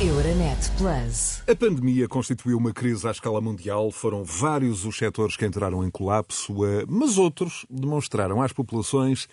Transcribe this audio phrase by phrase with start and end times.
[0.00, 1.40] Euronet Plus.
[1.48, 3.92] A pandemia constituiu uma crise à escala mundial.
[3.92, 9.28] Foram vários os setores que entraram em colapso, eh, mas outros demonstraram às populações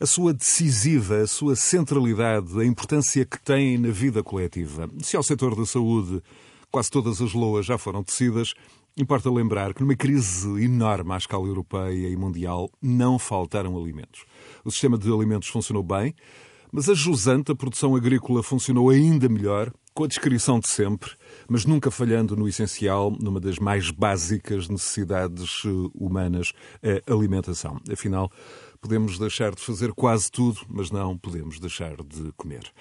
[0.00, 4.88] a sua decisiva, a sua centralidade, a importância que têm na vida coletiva.
[5.02, 6.22] Se ao setor da saúde
[6.70, 8.54] quase todas as loas já foram tecidas,
[8.96, 14.24] importa lembrar que numa crise enorme à escala europeia e mundial não faltaram alimentos.
[14.64, 16.14] O sistema de alimentos funcionou bem,
[16.72, 21.10] mas a jusante, a produção agrícola, funcionou ainda melhor, com a descrição de sempre,
[21.48, 26.52] mas nunca falhando no essencial, numa das mais básicas necessidades eh, humanas,
[27.06, 27.78] a alimentação.
[27.90, 28.30] Afinal,
[28.80, 32.72] podemos deixar de fazer quase tudo, mas não podemos deixar de comer.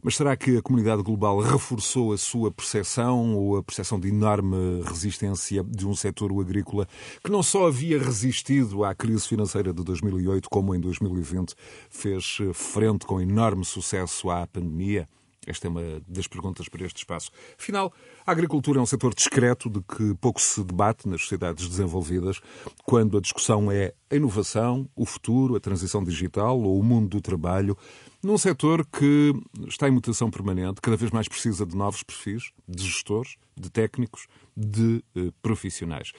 [0.00, 4.82] Mas será que a comunidade global reforçou a sua percepção ou a percepção de enorme
[4.84, 6.86] resistência de um setor agrícola
[7.22, 11.54] que não só havia resistido à crise financeira de 2008, como em 2020
[11.90, 15.08] fez frente com enorme sucesso à pandemia?
[15.48, 17.30] Esta é uma das perguntas para este espaço.
[17.58, 17.92] Afinal,
[18.26, 22.40] a agricultura é um setor discreto de que pouco se debate nas sociedades desenvolvidas,
[22.84, 27.20] quando a discussão é a inovação, o futuro, a transição digital ou o mundo do
[27.20, 27.76] trabalho,
[28.22, 29.32] num setor que
[29.66, 34.26] está em mutação permanente, cada vez mais precisa de novos perfis, de gestores, de técnicos,
[34.56, 36.12] de eh, profissionais.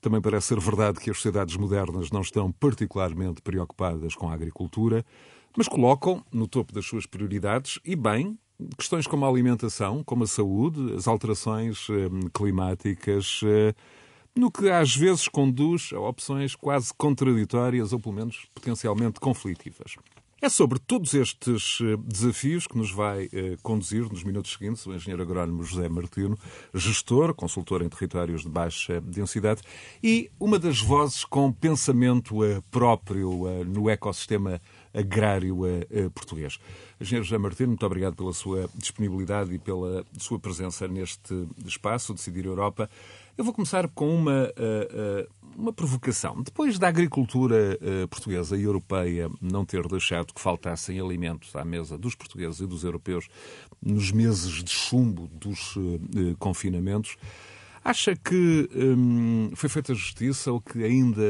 [0.00, 5.04] Também parece ser verdade que as sociedades modernas não estão particularmente preocupadas com a agricultura,
[5.56, 8.38] mas colocam no topo das suas prioridades, e bem,
[8.76, 13.74] questões como a alimentação, como a saúde, as alterações eh, climáticas, eh,
[14.34, 19.96] no que às vezes conduz a opções quase contraditórias ou pelo menos potencialmente conflitivas.
[20.44, 24.92] É sobre todos estes eh, desafios que nos vai eh, conduzir nos minutos seguintes o
[24.92, 26.36] engenheiro agrónomo José Martino,
[26.74, 29.62] gestor, consultor em territórios de baixa densidade
[30.02, 34.60] e uma das vozes com pensamento eh, próprio no ecossistema
[34.92, 35.60] agrário
[36.14, 36.58] português.
[37.00, 42.44] Engenheiro José Martino, muito obrigado pela sua disponibilidade e pela sua presença neste espaço, Decidir
[42.44, 42.90] Europa.
[43.36, 46.40] Eu vou começar com uma, uh, uh, uma provocação.
[46.40, 51.98] Depois da agricultura uh, portuguesa e europeia não ter deixado que faltassem alimentos à mesa
[51.98, 53.26] dos portugueses e dos europeus
[53.82, 55.74] nos meses de chumbo dos
[56.38, 57.16] confinamentos,
[57.84, 61.22] acha que um, foi feita justiça ou que ainda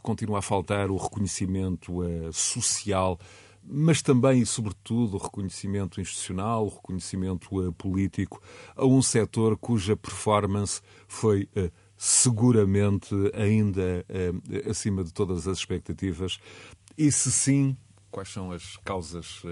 [0.00, 2.02] continua a faltar o reconhecimento
[2.32, 3.18] social
[3.64, 8.42] mas também e sobretudo o reconhecimento institucional, o reconhecimento uh, político
[8.76, 16.38] a um setor cuja performance foi uh, seguramente ainda uh, acima de todas as expectativas.
[16.98, 17.76] E se sim,
[18.10, 19.42] quais são as causas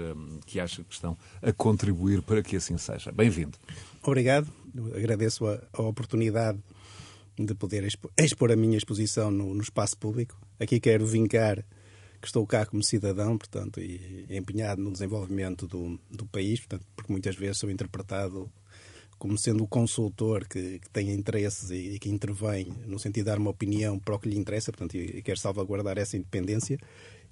[0.45, 3.11] que acha que estão a contribuir para que assim seja?
[3.11, 3.57] Bem-vindo.
[4.03, 4.47] Obrigado.
[4.95, 6.59] Agradeço a, a, oportunidade
[7.39, 7.87] de poder
[8.19, 10.39] expor a minha exposição no, no espaço público.
[10.59, 11.65] Aqui quero vincar
[12.21, 17.11] que estou cá como cidadão, portanto, e empenhado no desenvolvimento do, do país, portanto, porque
[17.11, 18.49] muitas vezes sou interpretado
[19.17, 23.29] como sendo o consultor que, que tem interesses e, e, que intervém no sentido de
[23.29, 26.79] dar uma opinião para o que lhe interessa, portanto, e, e quer salvaguardar essa independência,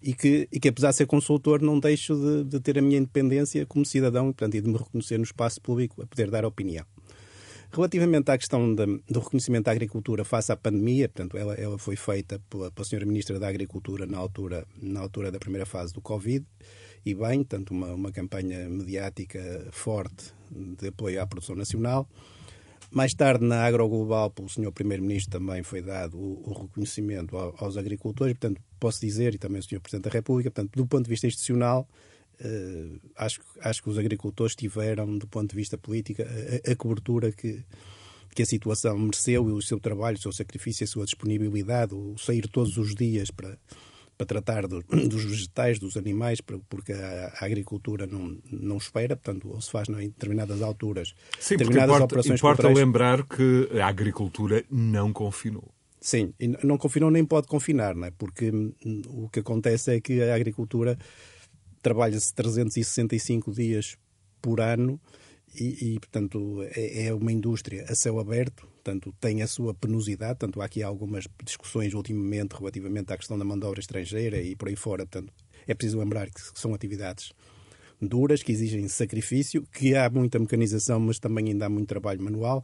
[0.02, 2.98] e que, e que apesar de ser consultor, não deixo de, de ter a minha
[2.98, 6.86] independência como cidadão portanto, e de me reconhecer no espaço público a poder dar opinião.
[7.72, 12.42] Relativamente à questão do reconhecimento da agricultura face à pandemia, portanto, ela, ela foi feita
[12.50, 16.44] pela, pela senhora Ministra da Agricultura na altura, na altura da primeira fase do Covid,
[17.06, 22.10] e bem, tanto uma, uma campanha mediática forte de apoio à produção nacional.
[22.92, 24.72] Mais tarde, na Agroglobal, pelo Sr.
[24.72, 28.34] Primeiro-Ministro, também foi dado o, o reconhecimento aos agricultores.
[28.34, 29.80] Portanto, posso dizer, e também o Sr.
[29.80, 31.88] Presidente da República, portanto, do ponto de vista institucional,
[32.42, 37.32] Uh, acho, acho que os agricultores tiveram, do ponto de vista político, a, a, cobertura
[37.34, 37.64] que,
[38.34, 42.18] que a situação mereceu e o seu trabalho, o seu sacrifício, a sua disponibilidade, o
[42.18, 43.58] sair todos os dias para,
[44.18, 49.50] para tratar do, dos vegetais, dos animais, porque a, a, agricultura não, não espera, portanto,
[49.50, 51.14] ou se faz em determinadas alturas.
[51.40, 52.86] Sim, determinadas importa, operações importa culturais.
[52.86, 55.74] lembrar que a agricultura não confinou.
[56.02, 58.12] Sim, e não confinou nem pode confinar, não é?
[58.12, 58.74] porque hum,
[59.10, 60.98] o que acontece é que a agricultura
[61.82, 63.98] trabalha-se 365 dias
[64.42, 65.00] por ano
[65.56, 70.38] e, e, portanto, é, é, uma indústria a céu aberto, portanto, tem a sua penosidade,
[70.40, 74.56] portanto, há aqui algumas discussões ultimamente relativamente à questão da mão de obra estrangeira e
[74.56, 75.34] por aí fora, portanto,
[75.68, 77.32] é preciso lembrar que são atividades
[78.02, 82.64] duras, que exigem sacrifício, que há muita mecanização, mas também ainda há muito trabalho manual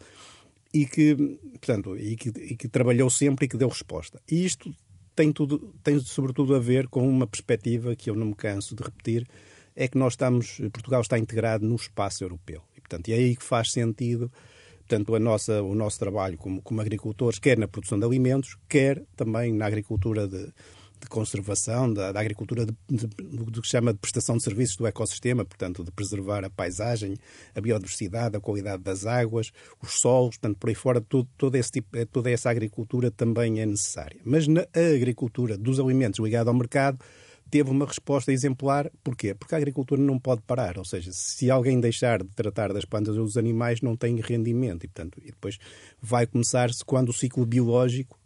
[0.74, 1.16] e que,
[1.54, 4.22] portanto, e que, e que trabalhou sempre e que deu resposta.
[4.30, 4.74] E isto
[5.16, 8.84] tem, tudo, tem sobretudo a ver com uma perspectiva que eu não me canso de
[8.84, 9.28] repetir,
[9.76, 12.62] é que nós estamos, Portugal está integrado no espaço europeu.
[12.78, 14.32] E, portanto, é aí que faz sentido
[14.88, 19.04] portanto, a nossa, o nosso trabalho como, como agricultores, quer na produção de alimentos, quer
[19.16, 20.54] também na agricultura de,
[21.00, 24.76] de conservação, da, da agricultura, de, de, do que se chama de prestação de serviços
[24.76, 27.16] do ecossistema, portanto, de preservar a paisagem,
[27.54, 29.52] a biodiversidade, a qualidade das águas,
[29.82, 34.20] os solos, portanto, por aí fora, todo, esse tipo, toda essa agricultura também é necessária.
[34.24, 37.00] Mas na agricultura dos alimentos ligada ao mercado,
[37.50, 38.92] teve uma resposta exemplar.
[39.04, 39.34] Porquê?
[39.34, 40.78] Porque a agricultura não pode parar.
[40.78, 44.84] Ou seja, se alguém deixar de tratar das plantas ou dos animais, não tem rendimento.
[44.84, 45.58] E, portanto, e depois
[46.02, 48.20] vai começar-se quando o ciclo biológico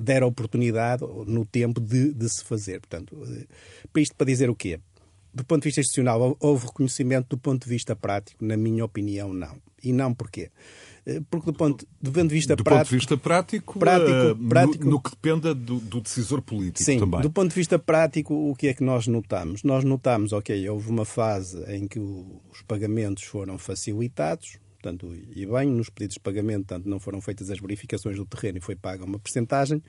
[0.00, 2.80] der a oportunidade no tempo de, de se fazer.
[2.80, 3.46] Portanto, eh,
[3.92, 4.80] para isto para dizer o quê?
[5.32, 8.44] Do ponto de vista institucional, houve reconhecimento do ponto de vista prático?
[8.44, 9.56] Na minha opinião, não.
[9.82, 10.50] E não porquê?
[11.06, 12.84] Eh, porque do ponto, do ponto de vista do prático...
[12.84, 16.84] ponto de vista prático, prático, uh, prático no, no, que dependa do, do, decisor político
[16.84, 17.20] sim, também.
[17.20, 19.62] do ponto de vista prático, o que é que nós notamos?
[19.62, 25.68] Nós notamos, ok, houve uma fase em que os pagamentos foram facilitados, portanto, e bem,
[25.68, 29.04] nos pedidos de pagamento, tanto não foram feitas as verificações do terreno e foi paga
[29.04, 29.82] uma percentagem,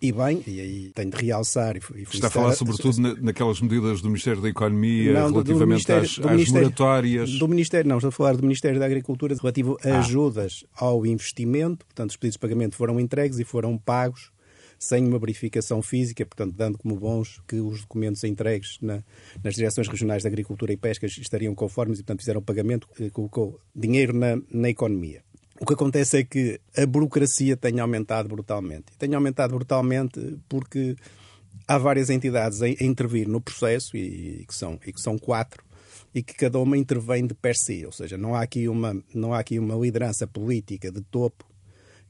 [0.00, 1.74] e bem, e aí tenho de realçar.
[1.76, 5.90] E, e Está a falar sobretudo na, naquelas medidas do Ministério da Economia não, relativamente
[5.90, 7.30] às, às moratórias.
[7.38, 9.98] Do Ministério, não, estou a falar do Ministério da Agricultura relativo a ah.
[10.00, 11.86] ajudas ao investimento.
[11.86, 14.30] Portanto, os pedidos de pagamento foram entregues e foram pagos
[14.78, 19.02] sem uma verificação física, portanto, dando como bons que os documentos entregues na,
[19.42, 23.60] nas direções regionais de Agricultura e Pesca estariam conformes e, portanto, fizeram pagamento, eh, colocou
[23.74, 25.22] dinheiro na, na economia.
[25.58, 28.92] O que acontece é que a burocracia tem aumentado brutalmente.
[28.98, 30.96] Tem aumentado brutalmente porque
[31.66, 35.64] há várias entidades a, intervir no processo, e, que são, e que são quatro,
[36.14, 37.86] e que cada uma intervém de per si.
[37.86, 41.44] Ou seja, não há aqui uma, não há aqui uma liderança política de topo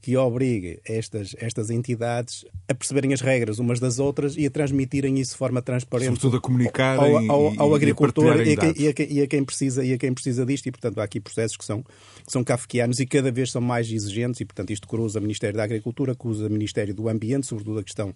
[0.00, 5.18] que obrigue estas, estas entidades a perceberem as regras umas das outras e a transmitirem
[5.18, 6.06] isso de forma transparente.
[6.06, 9.84] Sobretudo a comunicar ao, ao, ao, agricultor e, a, e, a, e, a, quem precisa,
[9.84, 10.66] e a quem precisa disto.
[10.66, 13.90] E, portanto, há aqui processos que são, que são kafkianos e cada vez são mais
[13.90, 14.40] exigentes.
[14.40, 17.82] E, portanto, isto cruza o Ministério da Agricultura, cruza o Ministério do Ambiente, sobretudo a
[17.82, 18.14] questão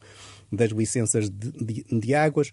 [0.52, 2.52] das licenças de, de, de águas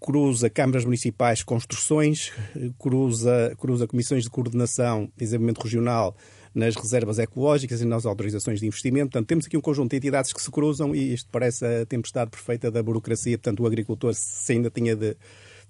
[0.00, 2.32] cruza câmaras municipais, construções,
[2.78, 6.16] cruza, cruza comissões de coordenação, desenvolvimento regional,
[6.58, 9.12] nas reservas ecológicas e nas autorizações de investimento.
[9.12, 12.32] Portanto, temos aqui um conjunto de entidades que se cruzam e isto parece a tempestade
[12.32, 13.38] perfeita da burocracia.
[13.38, 15.16] Portanto, o agricultor, se ainda tinha de, de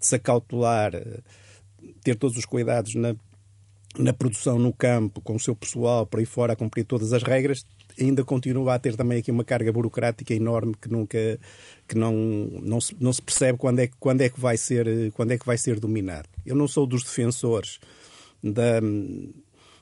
[0.01, 1.21] se acautelar, eh,
[2.03, 3.15] ter todos os cuidados na,
[3.99, 7.23] na produção no campo, com o seu pessoal, por aí fora, a cumprir todas as
[7.23, 7.67] regras,
[8.01, 11.39] ainda continua a ter também aqui uma carga burocrática enorme que nunca
[11.87, 12.15] que não,
[12.63, 15.45] não, se, não se percebe quando é, quando, é que vai ser, quando é que
[15.45, 16.29] vai ser dominado.
[16.47, 17.79] Eu não sou dos defensores
[18.43, 18.81] da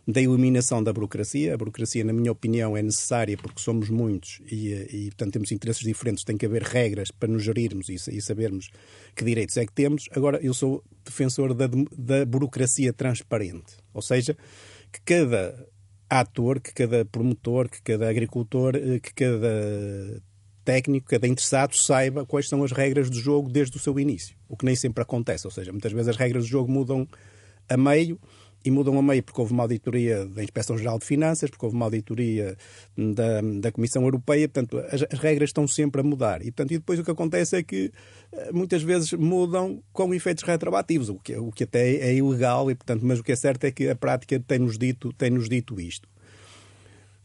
[0.07, 1.55] da eliminação da burocracia.
[1.55, 5.83] A burocracia, na minha opinião, é necessária porque somos muitos e, e portanto, temos interesses
[5.83, 6.23] diferentes.
[6.23, 8.71] Tem que haver regras para nos gerirmos e, e sabermos
[9.15, 10.09] que direitos é que temos.
[10.13, 14.37] Agora, eu sou defensor da, da burocracia transparente, ou seja,
[14.93, 15.67] que cada
[16.09, 20.23] ator, que cada promotor, que cada agricultor, eh, que cada
[20.65, 24.37] técnico, cada interessado saiba quais são as regras do jogo desde o seu início.
[24.49, 27.09] O que nem sempre acontece, ou seja, muitas vezes as regras do jogo mudam
[27.69, 28.19] a meio
[28.67, 31.77] e mudam a meio porque houve uma auditoria da Inspeção Geral de Finanças, porque houve
[31.77, 32.57] uma auditoria
[32.97, 36.43] da, da Comissão Europeia, portanto, as, as, regras estão sempre a mudar.
[36.43, 37.93] E, portanto, e depois o que acontece é que
[38.33, 42.75] eh, muitas vezes mudam com efeitos retroativos, o que, o que até é ilegal, e,
[42.75, 46.09] portanto, mas o que é certo é que a prática tem-nos dito, tem-nos dito isto.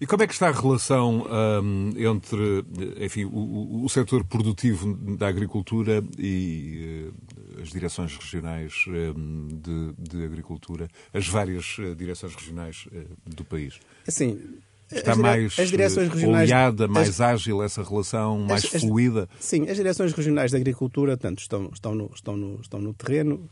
[0.01, 1.27] E como é que está a relação
[1.63, 2.65] um, entre
[3.05, 10.25] enfim, o, o, setor produtivo da agricultura e uh, as direções regionais um, de, de,
[10.25, 13.79] agricultura, as várias uh, direções regionais uh, do país?
[14.07, 14.41] Assim,
[14.91, 19.29] Está mais as direções regionais, oleada, mais as, ágil essa relação, mais as, fluida?
[19.39, 23.47] Sim, as direções regionais de agricultura tanto estão, estão, no, estão, no, estão no terreno,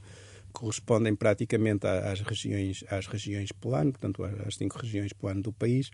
[0.52, 5.92] correspondem praticamente às regiões, às regiões plano, portanto às cinco regiões plano do país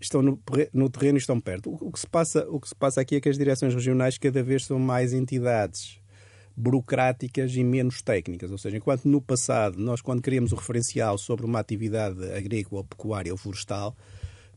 [0.00, 0.40] estão no,
[0.72, 1.70] no, terreno e estão perto.
[1.70, 4.18] O, o, que se passa, o que se passa aqui é que as direções regionais
[4.18, 6.00] cada vez são mais entidades
[6.56, 8.50] burocráticas e menos técnicas.
[8.50, 13.32] Ou seja, enquanto no passado nós, quando queríamos o referencial sobre uma atividade agrícola, pecuária
[13.32, 13.96] ou florestal,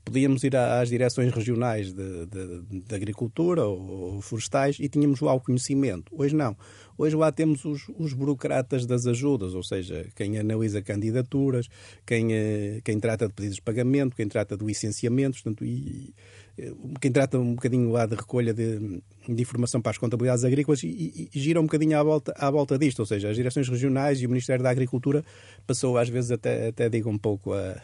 [0.06, 5.42] podíamos ir às direções regionais de, de, de agricultura ou, florestais e tínhamos lá o
[5.42, 6.14] conhecimento.
[6.16, 6.56] Hoje não.
[6.98, 11.68] Hoje lá temos os, os, burocratas das ajudas, ou seja, quem analisa candidaturas,
[12.06, 16.14] quem, eh, quem trata de pedidos de pagamento, quem trata do licenciamento, portanto, e,
[16.58, 16.72] eh,
[17.02, 20.88] quem trata um bocadinho lá de recolha de, de informação para as contabilidades agrícolas e,
[20.88, 24.22] e, e, gira um bocadinho à volta, à volta disto, ou seja, as direções regionais
[24.22, 25.26] e o Ministério da Agricultura
[25.68, 27.76] passou às vezes até, até digo um pouco a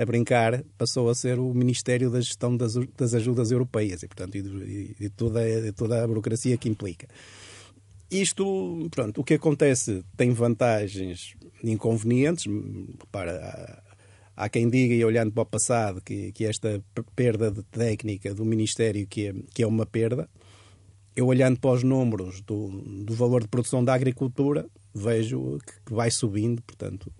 [0.00, 4.34] a brincar, passou a ser o Ministério da Gestão das, das Ajudas Europeias e, portanto,
[4.34, 5.40] e, e toda,
[5.74, 7.06] toda a burocracia que implica.
[8.10, 12.46] Isto, pronto, o que acontece tem vantagens inconvenientes.
[13.12, 13.82] Para,
[14.34, 16.82] há quem diga, e olhando para o passado, que, que esta
[17.14, 20.30] perda de técnica do Ministério que é, que é uma perda.
[21.14, 22.70] eu olhando para os números do,
[23.04, 27.12] do valor de produção da agricultura, vejo que vai subindo, portanto,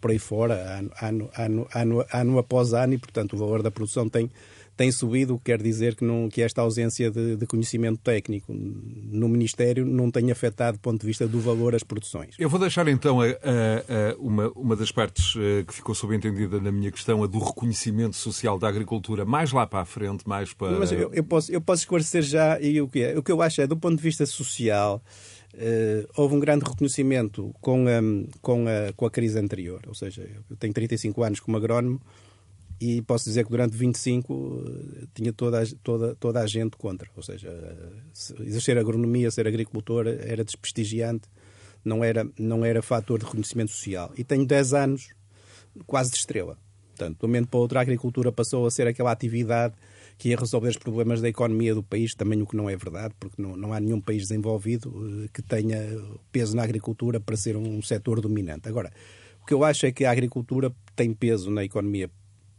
[0.00, 3.70] por aí fora, ano, ano, ano, ano, ano após ano, e, portanto, o valor da
[3.70, 4.30] produção tem,
[4.78, 8.52] tem subido, o que quer dizer que, não, que esta ausência de, de, conhecimento técnico
[8.52, 12.36] no Ministério não tem afetado do ponto de vista do valor às produções.
[12.38, 16.60] Eu vou deixar então a, a, a uma, uma das partes eh, que ficou subentendida
[16.60, 20.52] na minha questão, a do reconhecimento social da agricultura, mais lá para a frente, mais
[20.52, 20.78] para...
[20.78, 23.18] Mas eu, eu posso, eu posso esclarecer já e o que é.
[23.18, 25.02] O que eu acho é, do ponto de vista social,
[26.16, 28.00] houve um grande reconhecimento com a,
[28.40, 29.80] com, a, com a crise anterior.
[29.86, 32.00] Ou seja, eu tenho 35 anos como agrónomo
[32.80, 37.10] e posso dizer que durante 25 uh, tinha toda a, toda, toda a gente contra.
[37.16, 41.28] Ou seja, uh, exercer agronomia, ser agricultor era desprestigiante,
[41.84, 44.12] não era, não era fator de reconhecimento social.
[44.16, 45.08] E tenho 10 anos
[45.86, 46.56] quase de estrela.
[46.90, 49.74] Portanto, de um momento para outro, a agricultura passou a ser aquela atividade
[50.18, 53.14] que ia resolver os problemas da economia do país, também o que não é verdade,
[53.20, 55.78] porque não, não há nenhum país desenvolvido eh, que tenha
[56.32, 58.68] peso na agricultura para ser um setor dominante.
[58.68, 58.92] Agora,
[59.40, 62.10] o que eu acho é que a agricultura tem peso na economia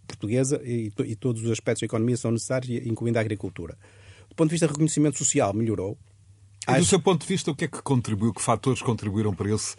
[0.07, 3.77] portuguesa e, e todos os aspectos da economia são necessários, incluindo a agricultura.
[4.29, 5.97] Do ponto de vista de reconhecimento social, melhorou.
[6.67, 9.53] E do seu ponto de vista, o que é que contribuiu, que fatores contribuíram para
[9.53, 9.75] esse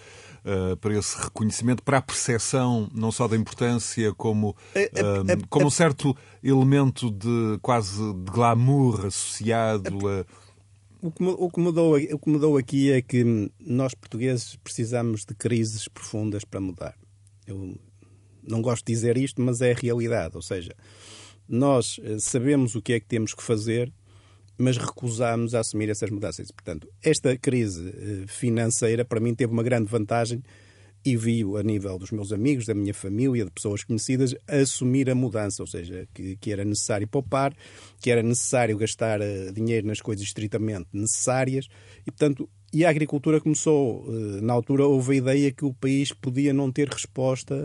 [0.81, 6.17] para esse reconhecimento, para a percepção não só da importância, como, uh, como um certo
[6.43, 10.25] elemento de quase de glamour associado a.
[11.03, 15.35] O que, o, que mudou, o que mudou aqui é que nós portugueses precisamos de
[15.35, 16.95] crises profundas para mudar.
[17.47, 17.75] Eu
[18.43, 20.37] não gosto de dizer isto, mas é a realidade.
[20.37, 20.75] Ou seja,
[21.49, 23.93] nós eh, sabemos o que é que temos que fazer,
[24.61, 26.51] mas recusamos a assumir essas mudanças.
[26.51, 30.43] Portanto, esta crise eh, financeira, para mim, teve uma grande vantagem
[31.05, 35.15] e vi-o a nível dos meus amigos, da minha família, de pessoas conhecidas, assumir a
[35.15, 37.55] mudança, ou seja, que, que era necessário poupar,
[38.01, 41.67] que era necessário gastar uh, dinheiro nas coisas estritamente necessárias
[42.07, 46.13] e, portanto, e a agricultura começou, uh, na altura houve a ideia que o país
[46.13, 47.57] podia não ter resposta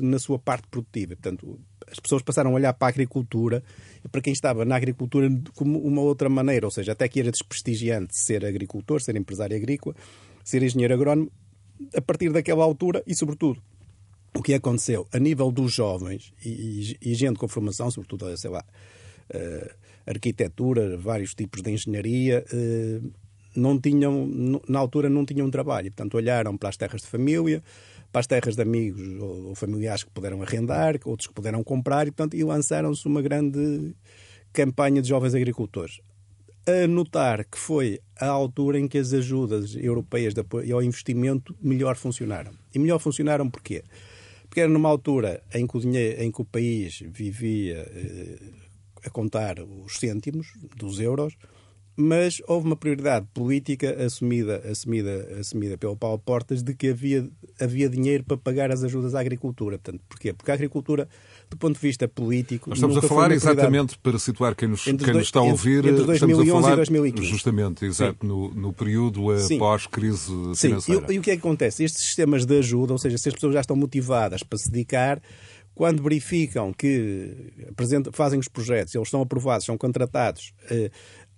[0.00, 1.16] na sua parte produtiva.
[1.16, 1.58] Portanto,
[1.90, 3.62] as pessoas passaram a olhar para a agricultura
[4.04, 7.30] e para quem estava na agricultura como uma outra maneira, ou seja, até que era
[7.30, 9.94] desprestigiante ser agricultor, ser empresário agrícola,
[10.44, 11.30] ser engenheiro agrónomo,
[11.94, 13.60] a partir daquela altura e, sobretudo,
[14.36, 18.50] o que aconteceu a nível dos jovens e, e, e gente com formação, sobretudo, sei
[18.50, 18.64] lá,
[19.34, 19.74] uh,
[20.06, 23.12] arquitetura, vários tipos de engenharia, uh,
[23.54, 24.26] não tinham,
[24.68, 25.90] na altura não tinham trabalho.
[25.92, 27.62] Portanto, olharam para as terras de família,
[28.14, 32.06] para as terras de amigos ou, ou familiares que puderam arrendar, outros que puderam comprar,
[32.06, 33.92] e, portanto, e lançaram-se uma grande
[34.52, 36.00] campanha de jovens agricultores.
[36.64, 41.96] A notar que foi a altura em que as ajudas europeias apoio ao investimento melhor
[41.96, 42.52] funcionaram.
[42.72, 43.82] E melhor funcionaram porquê?
[44.48, 48.38] Porque era numa altura em que o, dinheiro, em que o país vivia eh,
[49.04, 51.34] a contar os cêntimos dos euros,
[51.96, 57.28] mas houve uma prioridade política assumida, assumida, assumida pelo Paulo Portas de que havia,
[57.60, 59.78] havia dinheiro para pagar as ajudas à agricultura.
[59.78, 60.32] Portanto, porquê?
[60.32, 61.08] Porque a agricultura,
[61.48, 62.70] do ponto de vista político.
[62.70, 65.84] Nós estamos a falar exatamente para situar quem nos, quem nos está a ouvir.
[65.84, 67.28] Entre 2011 falar, e 2015.
[67.28, 69.22] Justamente, exato, no, no, período
[69.58, 70.80] pós-crise financeira.
[70.80, 71.84] Sim, e, e o que é que acontece?
[71.84, 75.22] Estes sistemas de ajuda, ou seja, se as pessoas já estão motivadas para se dedicar
[75.74, 77.52] quando verificam que
[78.12, 80.90] fazem os projetos, eles estão aprovados, são contratados, eh,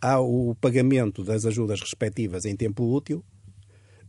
[0.07, 3.25] há o pagamento das ajudas respectivas em tempo útil,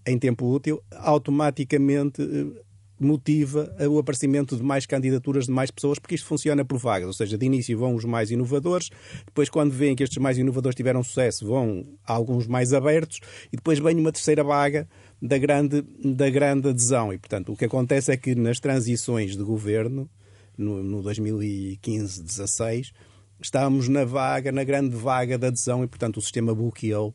[0.06, 2.62] em tempo útil, automaticamente eh,
[3.00, 7.14] motiva o aparecimento de mais candidaturas de mais pessoas, porque isto funciona por vagas, ou
[7.14, 8.90] seja, de início vão os mais inovadores,
[9.26, 13.20] depois quando veem que estes mais inovadores tiveram sucesso, vão alguns mais abertos,
[13.52, 14.88] e depois vem uma terceira vaga
[15.20, 17.12] da grande, da grande adesão.
[17.12, 20.08] E, portanto, o que acontece é que nas transições de governo,
[20.56, 22.92] no, no 2015-16,
[23.42, 27.14] estávamos na vaga, na grande vaga da adesão e, portanto, o sistema bloqueou,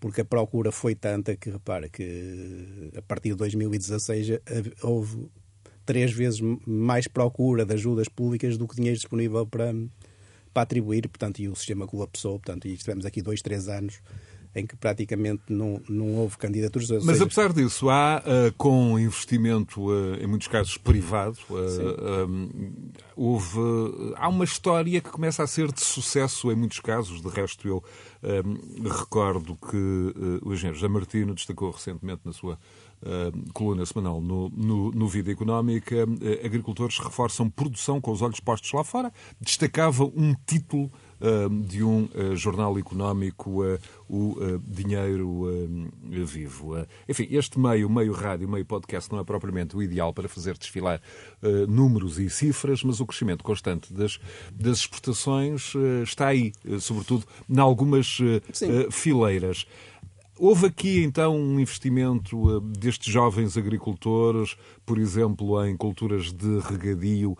[0.00, 4.40] porque a procura foi tanta que, repara, que a partir de 2016
[4.82, 5.28] houve
[5.84, 9.72] três vezes mais procura de ajudas públicas do que dinheiro disponível para,
[10.52, 14.00] para atribuir, portanto, e o sistema colapsou, portanto, e estivemos aqui dois, três anos
[14.58, 16.90] em que praticamente não, não houve candidaturas.
[16.90, 17.24] Mas seja...
[17.24, 23.58] apesar disso, há uh, com investimento, uh, em muitos casos privado, uh, um, houve,
[24.16, 27.20] há uma história que começa a ser de sucesso em muitos casos.
[27.20, 27.82] De resto, eu
[28.22, 32.58] um, recordo que o engenheiro José Martino destacou recentemente na sua
[33.00, 38.40] Uh, coluna semanal no, no, no Vida Económica, uh, agricultores reforçam produção com os olhos
[38.40, 39.12] postos lá fora.
[39.40, 40.90] Destacava um título
[41.66, 43.62] de um jornal económico,
[44.08, 45.46] o Dinheiro
[46.24, 46.86] Vivo.
[47.08, 51.00] Enfim, este meio, meio rádio, meio podcast, não é propriamente o ideal para fazer desfilar
[51.68, 54.18] números e cifras, mas o crescimento constante das,
[54.52, 55.72] das exportações
[56.02, 58.18] está aí, sobretudo em algumas
[58.90, 59.66] fileiras.
[60.40, 64.56] Houve aqui então um investimento destes jovens agricultores,
[64.86, 67.36] por exemplo, em culturas de regadio,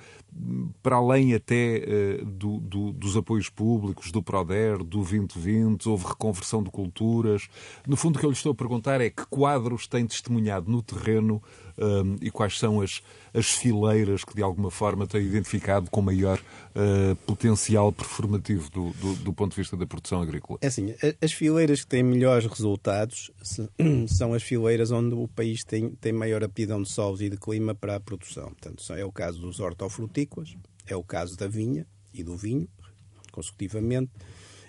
[0.83, 1.83] para além até
[2.21, 7.49] uh, do, do, dos apoios públicos, do PRODER, do 2020, houve reconversão de culturas.
[7.87, 10.83] No fundo, o que eu lhe estou a perguntar é que quadros tem testemunhado no
[10.83, 11.43] terreno
[11.79, 16.39] um, e quais são as, as fileiras que, de alguma forma, tem identificado com maior
[16.39, 20.59] uh, potencial performativo do, do, do, ponto de vista da produção agrícola?
[20.61, 23.31] É assim, as fileiras que têm melhores resultados
[24.09, 27.75] são as fileiras onde o país tem, tem maior aptidão de solos e de clima
[27.75, 28.47] para a produção.
[28.47, 30.57] Portanto, é o caso dos hortofrutícolas,
[30.87, 32.69] é o caso da vinha e do vinho,
[33.31, 34.11] consecutivamente,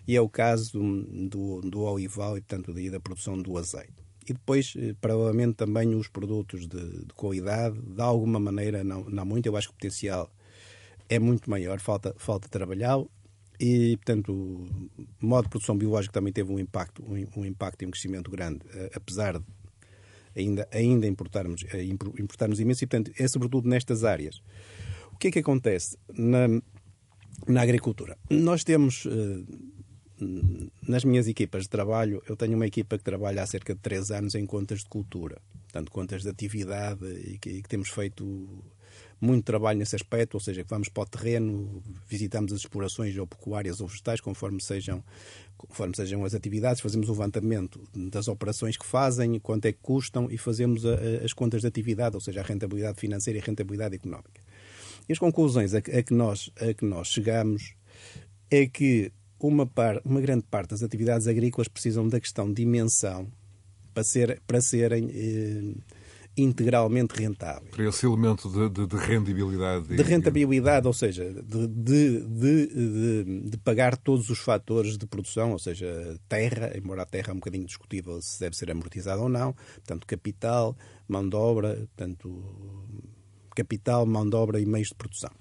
[0.08, 4.09] e é o caso do, do, do olival e, portanto, da produção do azeite.
[4.30, 9.26] E depois, eh, paralelamente, também os produtos de, de qualidade, de alguma maneira, não, não
[9.26, 10.32] muito, eu acho que o potencial
[11.10, 13.10] é muito maior, falta, falta trabalhá-lo.
[13.60, 14.68] E, portanto, o
[15.20, 18.62] modo de produção biológica também teve um impacto, um, um impacto e um crescimento grande,
[18.72, 19.46] eh, apesar de
[20.36, 24.44] ainda, ainda importarmos, eh, importarmos imenso, e, portanto, é sobretudo nestas áreas.
[25.12, 26.48] O que é que acontece na,
[27.48, 28.16] na agricultura?
[28.30, 29.08] Nós temos
[30.88, 34.12] nas minhas equipas de trabalho, eu tenho uma equipa que trabalha há cerca de três
[34.12, 38.48] anos em contas de cultura, portanto, contas de atividade, e que, e que, temos feito
[39.22, 43.28] muito trabalho nesse aspecto, ou seja, que vamos para o terreno, visitamos as explorações ou
[43.28, 45.04] pecuárias ou vegetais, conforme sejam,
[45.58, 50.30] conforme sejam as atividades, fazemos o levantamento das operações que fazem, quanto é que custam
[50.32, 53.46] e fazemos a, a, as contas de atividade, ou seja, a rentabilidade financeira e a
[53.46, 54.42] rentabilidade económica.
[55.08, 57.74] E as conclusões a a que nós, a que nós chegamos
[58.50, 59.12] é que
[59.48, 63.28] uma, par, uma grande parte das atividades agrícolas precisam da questão de dimensão
[63.94, 65.74] para, ser, para serem eh,
[66.38, 67.70] integralmente rentáveis.
[67.72, 69.96] Para esse elemento de, de, de rendibilidade.
[69.96, 76.18] De rentabilidade, ou seja, de, de, de, pagar todos os fatores de produção, ou seja,
[76.28, 80.08] terra, embora a terra é um bocadinho discutível se deve ser amortizada ou não, portanto,
[80.08, 80.76] capital,
[81.08, 82.44] mão de obra, portanto,
[83.56, 85.32] capital, mão de obra e meios de produção.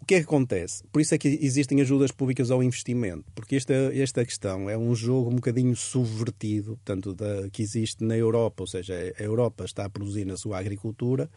[0.00, 0.82] O que é que acontece?
[0.90, 4.94] Por isso é que existem ajudas públicas ao investimento, porque esta, esta questão é um
[4.94, 9.84] jogo um bocadinho subvertido, tanto da, que existe na Europa, ou seja, a Europa está
[9.84, 11.30] a produzir na sua agricultura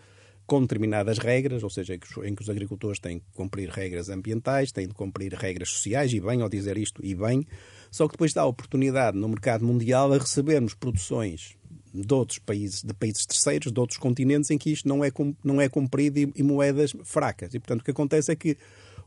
[0.45, 4.87] com determinadas regras, ou seja, em que os agricultores têm que cumprir regras ambientais, têm
[4.87, 7.45] de cumprir regras sociais, e bem, ao dizer isto, e bem,
[7.91, 11.55] só que depois dá a oportunidade no mercado mundial a recebermos produções
[11.93, 15.11] de outros países, de países terceiros, de outros continentes, em que isto não é,
[15.43, 17.53] não é cumprido e, e moedas fracas.
[17.53, 18.57] E, portanto, o que acontece é que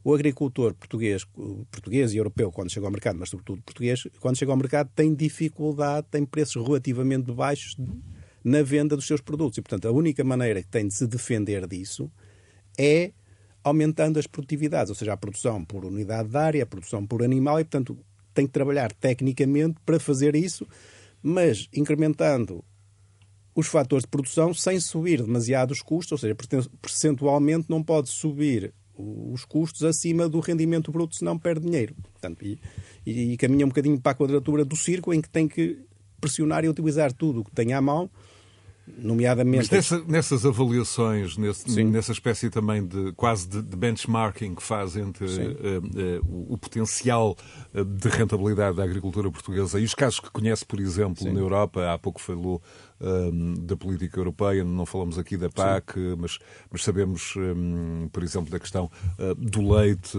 [0.04, 1.24] o agricultor português,
[1.68, 5.12] português e europeu, quando chega ao mercado, mas sobretudo português, quando chega ao mercado, tem
[5.12, 7.76] dificuldade, tem preços relativamente baixos
[8.44, 9.58] na venda dos seus produtos.
[9.58, 12.08] E, portanto, a única maneira que tem de se defender disso
[12.78, 13.10] é
[13.64, 17.58] aumentando as produtividades, ou seja, a produção por unidade de área, a produção por animal,
[17.58, 17.98] e, portanto,
[18.32, 20.64] tem que trabalhar tecnicamente para fazer isso,
[21.20, 22.64] mas incrementando
[23.56, 26.36] os fatores de produção sem subir demasiado os custos, ou seja,
[26.80, 31.94] percentualmente não pode subir os custos acima do rendimento bruto, senão perde dinheiro.
[32.12, 32.60] Portanto, e,
[33.06, 35.78] e, caminha um bocadinho para a quadratura do círculo em que tem que
[36.20, 38.10] pressionar e utilizar tudo o que tem à mão
[38.98, 39.58] nomeadamente.
[39.58, 44.96] Mas nessa, nessas avaliações, nesse, nessa espécie também de quase de, de benchmarking que faz
[44.96, 47.36] entre uh, uh, o, o, potencial
[47.74, 51.32] eh, de rentabilidade da agricultura portuguesa e os casos que conhece, por exemplo, Sim.
[51.32, 52.62] na Europa, há pouco falou
[53.00, 56.38] um, da política europeia, não falamos aqui da PAC, mas,
[56.70, 60.16] mas, sabemos, um, por exemplo, da questão uh, do leite,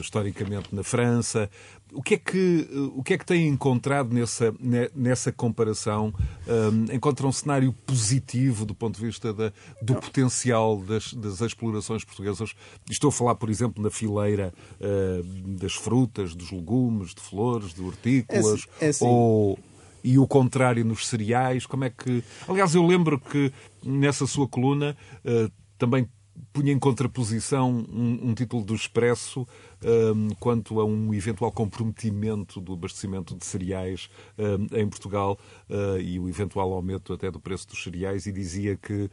[0.00, 1.50] historicamente na França.
[1.92, 4.52] O que é que, o que, é que tem encontrado nessa,
[4.94, 6.12] nessa comparação?
[6.48, 12.04] Um, encontra um cenário positivo do ponto de vista da, do potencial das, das, explorações
[12.04, 12.52] portuguesas?
[12.90, 15.22] Estou a falar, por exemplo, na fileira uh,
[15.56, 19.06] das frutas, dos legumes, de flores, de hortícolas, é, é assim.
[19.06, 19.58] ou
[20.04, 21.64] e o contrário nos cereais?
[21.64, 22.22] Como é que.
[22.46, 23.50] Aliás, eu lembro que
[23.82, 26.06] nessa sua coluna uh, também
[26.52, 29.46] punha em contraposição um, um título do Expresso
[29.82, 35.38] um, quanto a um eventual comprometimento do abastecimento de cereais um, em Portugal
[35.70, 39.10] uh, e o eventual aumento até do preço dos cereais e dizia que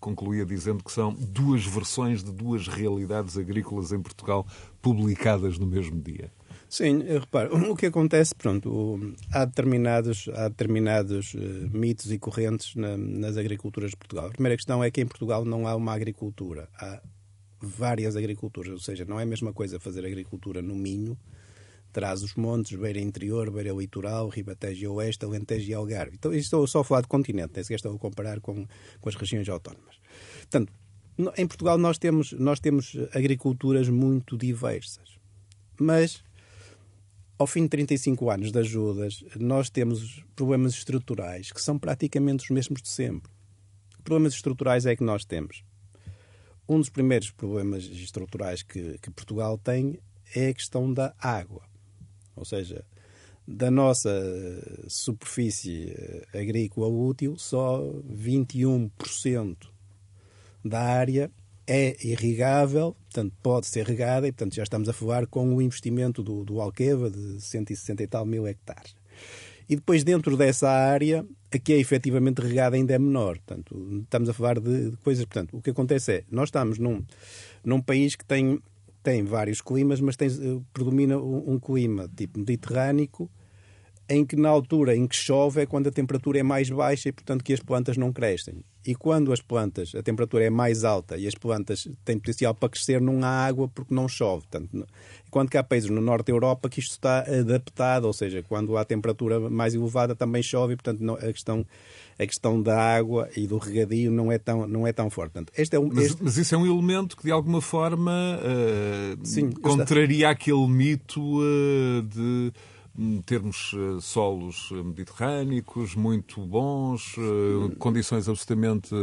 [0.00, 4.44] concluía dizendo que são duas versões de duas realidades agrícolas em Portugal
[4.82, 6.32] publicadas no mesmo dia.
[6.70, 9.00] Sim, reparo, o que acontece, pronto,
[9.32, 14.28] há determinados, há determinados uh, mitos e correntes na, nas agriculturas de Portugal.
[14.28, 17.02] A primeira questão é que em Portugal não há uma agricultura, há
[17.60, 21.18] várias agriculturas, ou seja, não é a mesma coisa fazer agricultura no Minho
[21.92, 26.14] traz os montes, beira interior, beira litoral, Ribatejo Oeste, Alentejo e Algarve.
[26.14, 28.64] Então, estou só a falar de continente, nem sequer estou a comparar com,
[29.00, 29.96] com as regiões autónomas.
[30.38, 30.72] Portanto,
[31.36, 35.18] em Portugal nós temos, nós temos agriculturas muito diversas,
[35.78, 36.22] mas
[37.40, 42.50] ao fim de 35 anos de ajudas, nós temos problemas estruturais que são praticamente os
[42.50, 43.32] mesmos de sempre.
[44.04, 45.64] Problemas estruturais é que nós temos.
[46.68, 49.98] Um dos primeiros problemas estruturais que, que Portugal tem
[50.36, 51.62] é a questão da água.
[52.36, 52.84] Ou seja,
[53.48, 54.12] da nossa
[54.86, 55.96] superfície
[56.34, 59.56] agrícola útil, só 21%
[60.62, 61.30] da área
[61.70, 66.20] é irrigável, portanto pode ser regada e portanto já estamos a falar com o investimento
[66.20, 68.96] do, do Alqueva de 160 e tal mil hectares.
[69.68, 73.38] E depois dentro dessa área, a que é efetivamente regada ainda é menor.
[73.38, 75.24] Portanto, estamos a falar de, de coisas.
[75.24, 77.04] Portanto, o que acontece é, nós estamos num,
[77.64, 78.60] num país que tem
[79.02, 83.08] tem vários climas, mas tem, eh, predomina um, um clima tipo mediterrâneo,
[84.10, 87.12] em que na altura em que chove é quando a temperatura é mais baixa e,
[87.12, 88.64] portanto, que as plantas não crescem.
[88.84, 92.70] E quando as plantas, a temperatura é mais alta e as plantas têm potencial para
[92.70, 94.46] crescer, não há água porque não chove.
[94.48, 94.86] Portanto,
[95.30, 98.76] quando que há países no norte da Europa que isto está adaptado, ou seja, quando
[98.76, 101.64] há temperatura mais elevada também chove e, portanto, não, a questão
[102.18, 105.32] a questão da água e do regadio não é tão, não é tão forte.
[105.32, 106.22] Portanto, este é um, mas, este...
[106.22, 110.30] mas, isso é um elemento que, de alguma forma, uh, Sim, contraria está...
[110.30, 112.52] aquele mito uh, de
[113.24, 118.94] termos uh, solos mediterrânicos muito bons, uh, condições absolutamente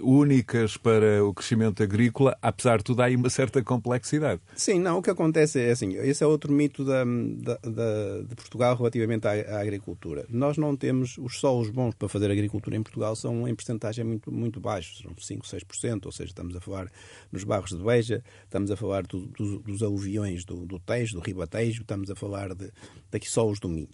[0.00, 4.40] únicas para o crescimento agrícola, apesar de tudo, há aí uma certa complexidade.
[4.54, 8.34] Sim, não, o que acontece é assim, esse é outro mito da, da, da, de
[8.36, 10.24] Portugal relativamente à, à, agricultura.
[10.28, 14.30] Nós não temos, os solos bons para fazer agricultura em Portugal são em porcentagem muito,
[14.32, 16.90] muito baixos, são 5, 6%, ou seja, estamos a falar
[17.32, 21.20] nos barros de Beja, estamos a falar do, do, dos aluviões do, do Tejo, do
[21.20, 22.70] Ribatejo, estamos a falar de,
[23.10, 23.88] daqui só os do Minho.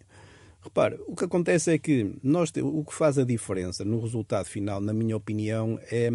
[0.65, 4.81] Repare, o que acontece é que nós, o que faz a diferença no resultado final,
[4.81, 6.09] na minha opinião, é,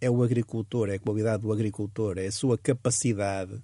[0.00, 3.62] é o agricultor, é a qualidade do agricultor, é a sua capacidade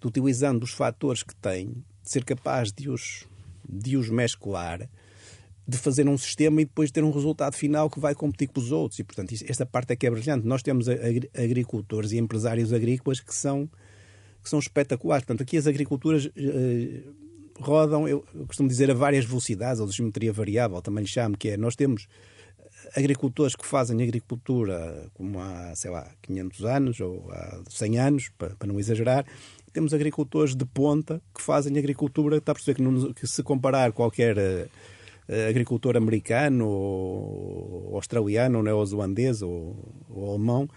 [0.00, 3.26] de, utilizando os fatores que tem, de ser capaz de os,
[3.68, 4.88] de os mesclar,
[5.68, 8.72] de fazer um sistema e depois ter um resultado final que vai competir com os
[8.72, 9.00] outros.
[9.00, 10.46] E, portanto, esta parte é que é brilhante.
[10.46, 13.68] Nós temos agricultores e empresários agrícolas que são,
[14.42, 15.26] que são espetaculares.
[15.26, 16.24] Portanto, aqui as agriculturas.
[16.24, 17.29] Uh,
[17.60, 21.50] rodam, eu, costumo dizer, a várias velocidades, ou de geometria variável, também lhe chamo, que
[21.50, 22.06] é, nós temos
[22.96, 28.56] agricultores que fazem agricultura como há, sei lá, 500 anos ou há 100 anos, para,
[28.56, 29.24] para não exagerar,
[29.72, 33.92] temos agricultores de ponta que fazem agricultura, está a perceber que, não, que se comparar
[33.92, 39.76] qualquer uh, agricultor americano ou australiano ou neozelandês ou,
[40.08, 40.68] ou alemão,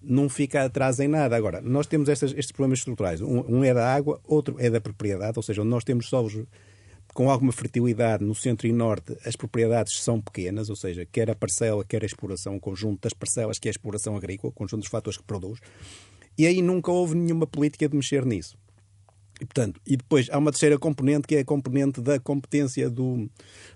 [0.00, 1.36] não fica atrás em nada.
[1.36, 3.20] Agora, nós temos estas, estes problemas estruturais.
[3.20, 6.36] Um, um, é da água, outro é da propriedade, ou seja, nós temos solos
[7.14, 11.34] com alguma fertilidade no centro e norte, as propriedades são pequenas, ou seja, quer a
[11.34, 14.90] parcela, quer a exploração, o conjunto das parcelas, que a exploração agrícola, o conjunto dos
[14.90, 15.58] fatores que produz.
[16.36, 18.56] E aí nunca houve nenhuma política de mexer nisso.
[19.40, 23.28] E, portanto, e depois há uma terceira componente que é a componente da competência do,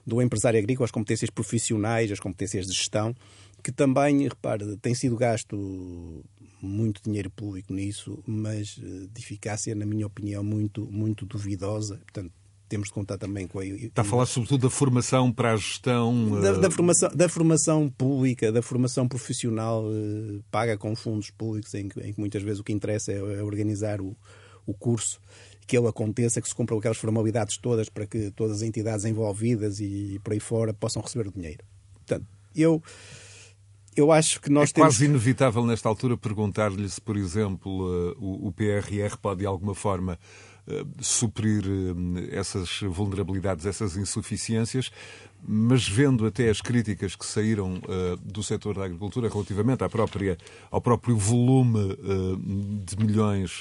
[0.07, 3.15] do empresário agrícola, as competências profissionais, as competências de gestão,
[3.63, 6.25] que também, repare, tem sido gasto
[6.61, 11.97] muito dinheiro público nisso, mas eh, de eficácia, na minha opinião, muito, muito duvidosa.
[11.97, 12.33] Portanto,
[12.69, 13.67] temos de contar também com a...
[13.67, 16.41] Está a falar sobretudo da formação para a gestão...
[16.41, 21.75] Da, da, eh, formação, da formação pública, da formação profissional eh, paga com fundos públicos,
[21.75, 24.17] em que, em que, muitas vezes o que interessa é, é organizar o,
[24.65, 25.21] o curso,
[25.67, 29.81] que ele aconteça, que se cumpram aquelas formalidades todas para que todas as entidades envolvidas
[29.81, 31.65] e por aí fora possam receber o dinheiro.
[31.95, 32.83] Portanto, eu
[33.97, 34.95] eu acho que nós é temos...
[34.95, 40.19] quase inevitável nesta altura perguntar-lhe se, por exemplo, eh, o PRR pode de alguma forma
[40.65, 44.93] eh, suprir eh, essas vulnerabilidades, essas insuficiências,
[45.45, 50.39] mas vendo até as críticas que saíram uh, do setor da agricultura relativamente à própria,
[50.71, 52.37] ao próprio volume uh,
[52.85, 53.61] de milhões,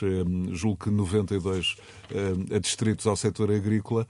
[0.52, 1.76] julgo que 92
[2.12, 4.08] uh, distritos ao setor agrícola,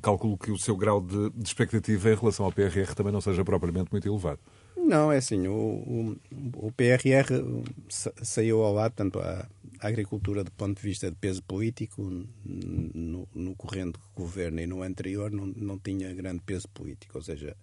[0.00, 3.44] calculo que o seu grau de, de expectativa em relação ao PRR também não seja
[3.44, 4.40] propriamente muito elevado.
[4.76, 6.16] Não, é assim, o, o,
[6.66, 7.28] o PRR
[7.88, 9.48] saiu ao lado, tanto a,
[9.80, 12.02] a, agricultura do ponto de vista de peso político,
[12.44, 17.56] no, no corrente governo e no anterior não, não tinha grande peso político, ou seja,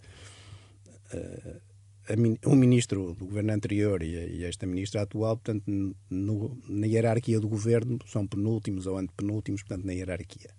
[2.46, 5.64] o ministro do governo anterior e, e esta ministra atual, portanto,
[6.10, 10.50] no, na hierarquia do governo são penúltimos ou antepenúltimos, portanto, na hierarquia.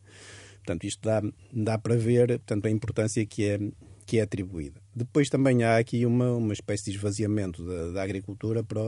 [0.57, 3.59] Portanto, isto dá, dá para ver portanto, a importância que é
[4.07, 4.80] que é atribuída.
[4.95, 8.81] Depois também há aqui uma, uma espécie de esvaziamento da, da agricultura para,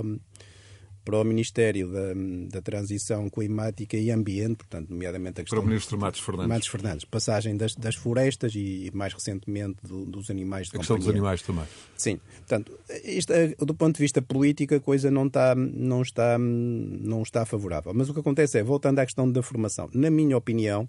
[1.05, 2.13] para o Ministério da,
[2.51, 5.59] da Transição Climática e Ambiente, portanto, nomeadamente a questão...
[5.61, 6.49] Para o Ministro Matos Fernandes.
[6.49, 7.05] Matos Fernandes.
[7.05, 11.13] Passagem das, das florestas e, mais recentemente, do, dos animais de A questão companhia.
[11.13, 11.65] dos animais também.
[11.97, 12.21] Sim.
[12.39, 17.23] Portanto, isto, eh, do ponto de vista político, a coisa não está, não, está, não
[17.23, 17.93] está favorável.
[17.95, 20.89] Mas o que acontece é, voltando à questão da formação, na minha opinião,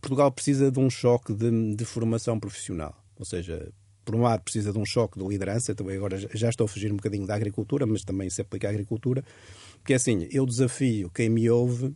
[0.00, 2.94] Portugal precisa de um choque de, de formação profissional.
[3.18, 3.70] Ou seja,
[4.04, 5.74] por um lado, precisa de um choque de liderança.
[5.74, 8.70] Também agora já estou a fugir um bocadinho da agricultura, mas também se aplica à
[8.70, 9.24] agricultura.
[9.78, 11.94] Porque assim, eu desafio quem me ouve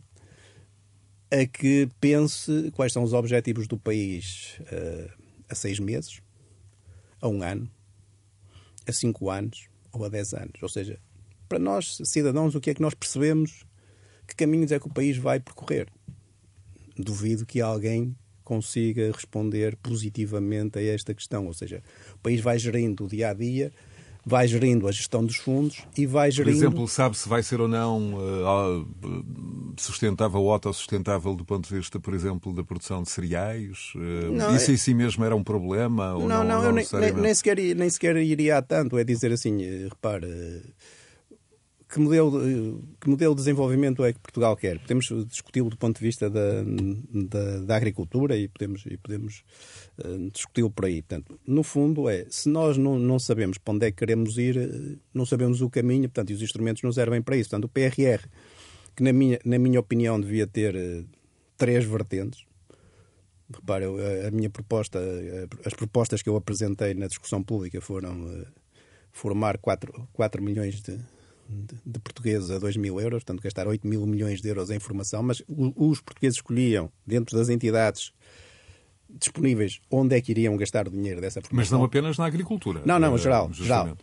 [1.31, 5.11] a que pense quais são os objetivos do país uh,
[5.47, 6.21] a seis meses,
[7.21, 7.69] a um ano,
[8.87, 10.61] a cinco anos ou a dez anos.
[10.61, 10.99] Ou seja,
[11.47, 13.65] para nós, cidadãos, o que é que nós percebemos?
[14.27, 15.87] Que caminhos é que o país vai percorrer?
[16.97, 18.15] Duvido que alguém
[18.49, 21.45] consiga responder positivamente a esta questão.
[21.45, 21.83] Ou seja,
[22.15, 23.71] o país vai gerindo o dia a dia,
[24.25, 26.57] vai gerindo a gestão dos fundos e vai gerindo.
[26.57, 31.75] Por exemplo, sabe se vai ser ou não uh, sustentável ou autossustentável do ponto de
[31.75, 33.93] vista, por exemplo, da produção de cereais?
[33.95, 34.73] Uh, não, isso é...
[34.73, 36.15] em si mesmo era um problema?
[36.15, 38.97] Ou não, não, não, eu nem, nem, sequer, nem sequer iria a tanto.
[38.97, 40.25] É dizer assim, repare
[41.89, 44.77] que modelo, que modelo de desenvolvimento é que Portugal quer?
[44.79, 46.63] Podemos discuti-lo do ponto de vista da,
[47.11, 49.43] da, da agricultura e podemos, e podemos
[49.97, 51.01] uh, discuti-lo por aí.
[51.01, 54.57] Portanto, no fundo, é se nós não, não sabemos para onde é que queremos ir,
[54.57, 57.49] eh, não sabemos o caminho, portanto, e os instrumentos não servem para isso.
[57.49, 58.23] Portanto, o PRR,
[58.95, 60.75] que na minha, na minha opinião devia ter
[61.57, 62.47] três vertentes,
[63.51, 63.85] Repare,
[64.27, 64.99] a minha proposta,
[65.65, 68.45] as propostas que eu apresentei na discussão pública foram
[69.11, 70.99] formar 4, 4 milhões de,
[71.85, 75.23] de, portugueses a 2 mil euros, portanto gastar 8 mil milhões de euros em formação,
[75.23, 78.13] mas os portugueses escolhiam, dentro das entidades
[79.09, 81.57] disponíveis, onde é que iriam gastar o dinheiro dessa formação.
[81.57, 82.81] Mas não apenas na agricultura.
[82.85, 83.51] Não, não, geral.
[83.51, 83.97] geral.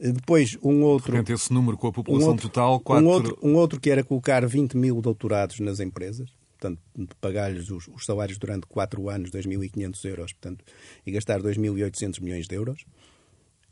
[0.00, 1.12] Depois, um outro.
[1.12, 2.80] Portanto, esse número com a população um outro, total.
[2.80, 3.04] Quatro...
[3.04, 6.80] Um, outro, um outro que era colocar 20 mil doutorados nas empresas, portanto,
[7.20, 10.64] pagar-lhes os, os, salários durante 4 anos, 2.500 euros, portanto,
[11.04, 12.84] e gastar 2.800 milhões de euros.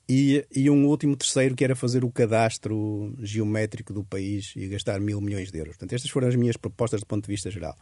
[0.08, 5.00] E, e, um último terceiro que era fazer o cadastro geométrico do país e gastar
[5.00, 5.74] mil milhões de euros.
[5.74, 7.76] Portanto, estas foram as minhas propostas do ponto de vista geral.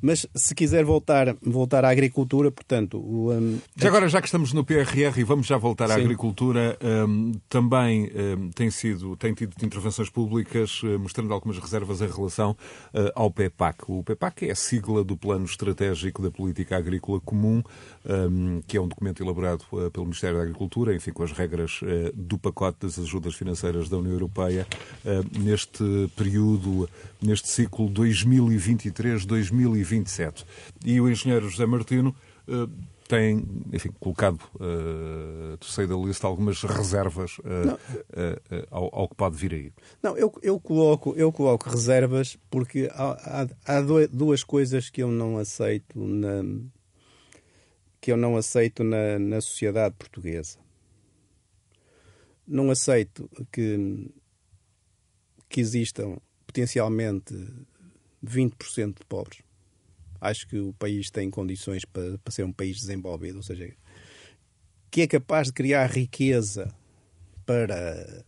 [0.00, 2.98] Mas se quiser voltar, voltar à agricultura, portanto.
[2.98, 6.02] O, um, já agora, já que estamos no PRR e vamos já voltar à Sim.
[6.02, 12.08] agricultura, um, também um, tem, sido, tem tido intervenções públicas uh, mostrando algumas reservas em
[12.08, 13.84] relação uh, ao PEPAC.
[13.88, 17.62] O PEPAC é a sigla do Plano Estratégico da Política Agrícola Comum,
[18.04, 21.80] hum, que é um documento elaborado uh, pelo Ministério da Agricultura, enfim, com as regras
[22.14, 24.66] do pacote das ajudas financeiras da União Europeia,
[25.38, 25.82] neste
[26.16, 26.88] período,
[27.22, 29.85] neste ciclo 2023-2024.
[29.86, 30.44] 27.
[30.84, 32.14] E o engenheiro José Martino
[32.48, 32.70] uh,
[33.06, 39.36] tem, enfim, colocado uh, terceiro da lista algumas reservas uh, uh, ao, ao, que pode
[39.36, 39.72] vir aí.
[40.02, 45.10] Não, eu, eu, coloco, eu coloco reservas porque há, há, há duas coisas que eu
[45.10, 46.42] não aceito na,
[48.00, 50.58] que eu não aceito na, na sociedade portuguesa.
[52.46, 54.10] Não aceito que,
[55.48, 57.34] que existam potencialmente
[58.24, 59.45] 20% de pobres
[60.20, 63.72] acho que o país tem condições para, para ser um país desenvolvido, ou seja,
[64.90, 66.74] que é capaz de criar riqueza
[67.44, 68.24] para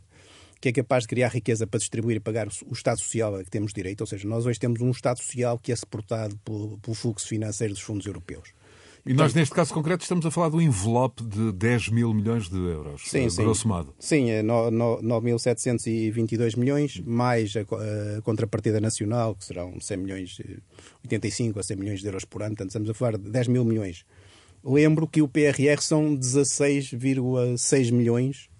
[0.61, 3.51] que é capaz de criar riqueza para distribuir e pagar o Estado Social a que
[3.51, 4.01] temos direito.
[4.01, 7.74] Ou seja, nós hoje temos um Estado Social que é suportado pelo, pelo fluxo financeiro
[7.74, 8.53] dos fundos europeus.
[9.08, 12.58] E nós, neste caso concreto, estamos a falar do envelope de 10 mil milhões de
[12.58, 13.42] euros, sim, eh, sim.
[13.42, 13.94] grosso modo.
[13.98, 17.64] Sim, é 9.722 milhões, mais a,
[18.20, 20.38] contrapartida nacional, que serão 100 milhões,
[21.04, 23.64] 85 a 100 milhões de euros por ano, portanto estamos a falar de 10 mil
[23.64, 24.04] milhões.
[24.62, 28.50] Lembro que o PRR são 16,6 milhões,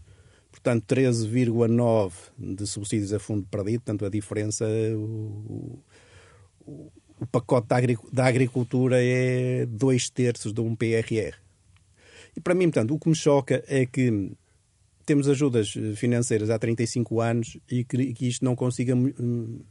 [0.51, 4.65] portanto 13,9 de subsídios a fundo perdido, portanto a diferença,
[4.97, 5.79] o,
[6.67, 6.91] o
[7.31, 7.69] pacote
[8.13, 11.35] da agricultura é dois terços de um PRR.
[12.37, 14.33] E para mim, portanto, o que me choca é que
[15.05, 18.95] temos ajudas financeiras há 35 anos e que, isto não consiga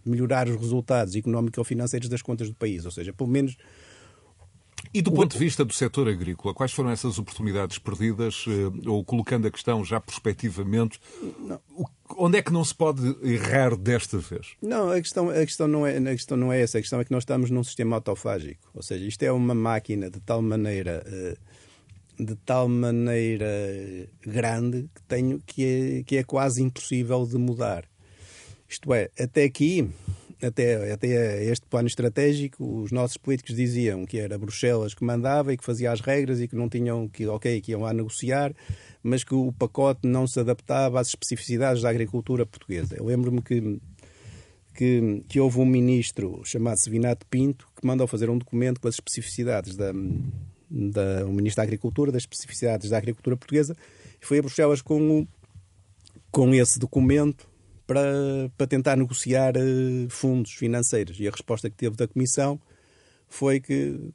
[0.03, 2.85] melhorar os resultados económico-financeiros das contas do país.
[2.85, 3.55] Ou seja, pelo menos
[4.93, 8.45] e do ponto de vista do setor agrícola, quais foram essas oportunidades perdidas?
[8.47, 10.99] Eh, ou colocando a questão já prospectivamente,
[11.39, 11.59] não.
[12.17, 14.55] onde é que não se pode errar desta vez?
[14.61, 16.77] Não, a questão, a, questão não é, a questão não é essa.
[16.77, 18.69] A questão é que nós estamos num sistema autofágico.
[18.73, 21.03] Ou seja, isto é uma máquina de tal maneira.
[21.05, 21.37] Eh,
[22.19, 23.45] de tal maneira
[24.25, 27.85] grande que, tenho, que, é, que é quase impossível de mudar.
[28.67, 29.87] Isto é, até aqui
[30.41, 35.57] até, até este plano estratégico, os nossos políticos diziam que era Bruxelas que mandava e
[35.57, 38.53] que fazia as regras e que não tinham, que ok, que iam lá negociar,
[39.01, 42.95] mas que o pacote não se adaptava às especificidades da agricultura portuguesa.
[42.95, 43.79] Eu lembro-me que
[44.77, 48.93] que, que houve um ministro chamado Sevinato Pinto que mandou fazer um documento com as
[48.93, 49.91] especificidades da,
[50.69, 53.75] da o ministro da Agricultura, das especificidades da agricultura portuguesa,
[54.21, 55.27] e foi a Bruxelas com, o,
[56.29, 57.46] com esse documento
[57.87, 61.19] para, para tentar negociar uh, fundos financeiros.
[61.19, 62.59] E a resposta que teve da Comissão
[63.27, 64.11] foi que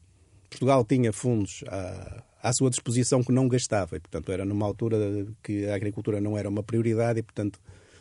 [0.50, 3.96] Portugal tinha fundos à, à sua disposição que não gastava.
[3.96, 7.58] E, portanto, era numa altura que a agricultura não era uma prioridade e, portanto,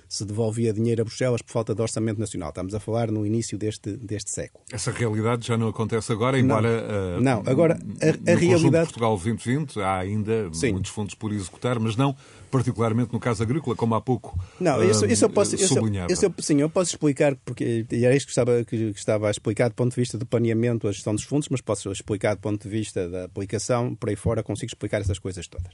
[0.10, 2.50] se devolvia dinheiro a Bruxelas por falta de orçamento nacional.
[2.50, 4.62] Estamos a falar no início deste, deste século.
[4.70, 7.18] Essa realidade já não acontece agora, embora.
[7.22, 7.44] Não, uh, não.
[7.50, 8.88] agora a, a realidade.
[8.88, 10.74] Portugal 2020 há ainda Sim.
[10.74, 12.14] muitos fundos por executar, mas não
[12.52, 15.74] particularmente no caso agrícola, como há pouco Não, isso, isso eu posso, isso,
[16.10, 19.70] isso sim, eu posso explicar, porque e era isto que estava, que estava a explicar
[19.70, 22.62] do ponto de vista do planeamento, a gestão dos fundos, mas posso explicar do ponto
[22.62, 25.72] de vista da aplicação, por aí fora consigo explicar essas coisas todas.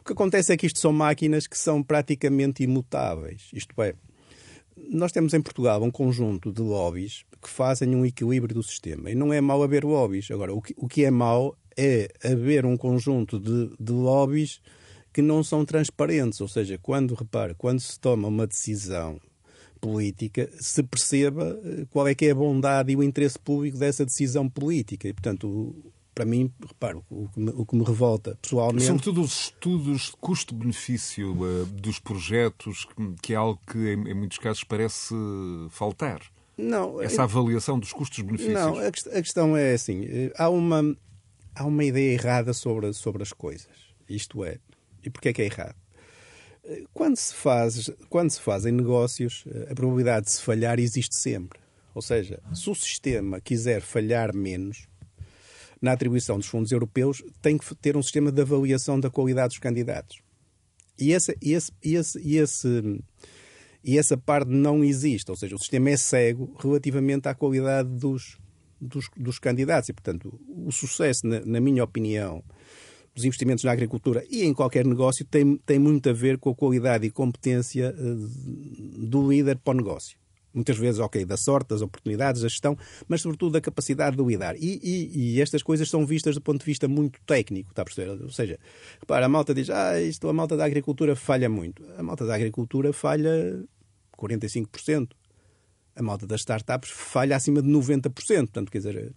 [0.00, 3.50] O que acontece é que isto são máquinas que são praticamente imutáveis.
[3.52, 3.94] Isto é,
[4.90, 9.10] nós temos em Portugal um conjunto de lobbies que fazem um equilíbrio do sistema.
[9.10, 10.30] E não é mau haver lobbies.
[10.30, 14.60] Agora, o que, o que é mau é haver um conjunto de, de lobbies
[15.12, 16.40] que não são transparentes.
[16.40, 19.20] Ou seja, quando, repare, quando se toma uma decisão
[19.80, 24.04] política, se perceba eh, qual é que é a bondade e o interesse público dessa
[24.04, 25.08] decisão política.
[25.08, 25.74] E, portanto,
[26.14, 28.84] para mim, reparo, o que me, o que me revolta pessoalmente.
[28.84, 32.86] Sobretudo os estudos de custo-benefício uh, dos projetos,
[33.20, 35.14] que é algo que em, em, muitos casos parece
[35.70, 36.20] faltar.
[36.56, 38.54] Não, Essa avaliação dos custos-benefícios.
[38.54, 40.96] Não, a, a, questão é assim: eh, há uma,
[41.54, 43.70] há uma ideia errada sobre, sobre as coisas.
[44.08, 44.58] Isto é,
[45.04, 45.76] e porquê é que é errado?
[46.92, 51.58] Quando se, faz, quando se fazem negócios, a probabilidade de se falhar existe sempre.
[51.94, 54.86] Ou seja, se o sistema quiser falhar menos
[55.80, 59.58] na atribuição dos fundos europeus, tem que ter um sistema de avaliação da qualidade dos
[59.58, 60.20] candidatos.
[60.98, 63.02] E, esse, esse, esse, esse,
[63.82, 65.30] e essa parte não existe.
[65.30, 68.38] Ou seja, o sistema é cego relativamente à qualidade dos,
[68.80, 69.88] dos, dos candidatos.
[69.88, 72.44] E, portanto, o sucesso, na, na minha opinião,
[73.14, 76.54] dos investimentos na agricultura e em qualquer negócio tem, tem muito a ver com a
[76.54, 80.16] qualidade e competência uh, do líder para o negócio.
[80.54, 82.76] Muitas vezes, ok, da sorte, das oportunidades, da gestão,
[83.08, 84.54] mas sobretudo da capacidade de lidar.
[84.56, 87.84] E, e, e, estas coisas são vistas do ponto de vista muito técnico, está a
[87.86, 88.22] perceber?
[88.22, 88.58] Ou seja,
[89.00, 91.82] repara, a malta diz, ah, isto, a malta da agricultura falha muito.
[91.96, 93.64] A malta da agricultura falha
[94.18, 95.08] 45%.
[95.96, 98.12] A malta das startups falha acima de 90%.
[98.12, 99.14] Portanto, quer dizer,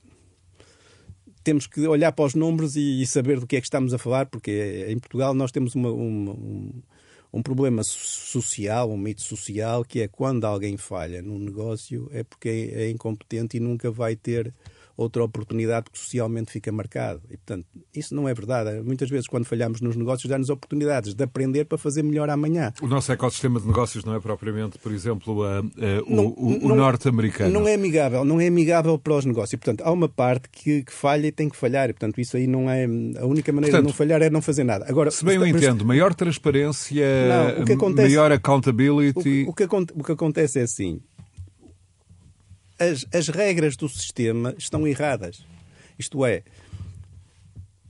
[1.45, 3.99] temos que olhar para os números e, e, saber do que é que estamos a
[3.99, 6.81] falar, porque em Portugal nós temos uma, uma, um,
[7.31, 12.71] um problema social, um mito social, que é quando alguém falha num negócio é porque
[12.73, 14.51] é incompetente e nunca vai ter
[14.97, 17.21] outra oportunidade que socialmente fica marcado.
[17.29, 18.81] E, portanto, isso não é verdade.
[18.81, 22.73] Muitas vezes, quando falhamos nos negócios, dá-nos oportunidades de aprender para fazer melhor amanhã.
[22.81, 26.75] O nosso ecossistema de negócios não é propriamente, por exemplo, uh, uh, não, o, o
[26.75, 27.51] norte-americano.
[27.51, 29.53] Não é amigável, não é amigável para os negócios.
[29.53, 31.89] E, portanto, há uma parte que, que falha e tem que falhar.
[31.89, 32.85] E, portanto, isso aí não é...
[32.85, 34.85] A única maneira portanto, de não falhar é não fazer nada.
[34.87, 37.05] Agora, se bem eu entendo, maior transparência,
[37.57, 39.45] não, acontece, maior accountability...
[39.45, 41.01] O, o, que, o que acontece é assim,
[42.79, 45.45] as, as regras do sistema estão erradas.
[45.97, 46.43] Isto é,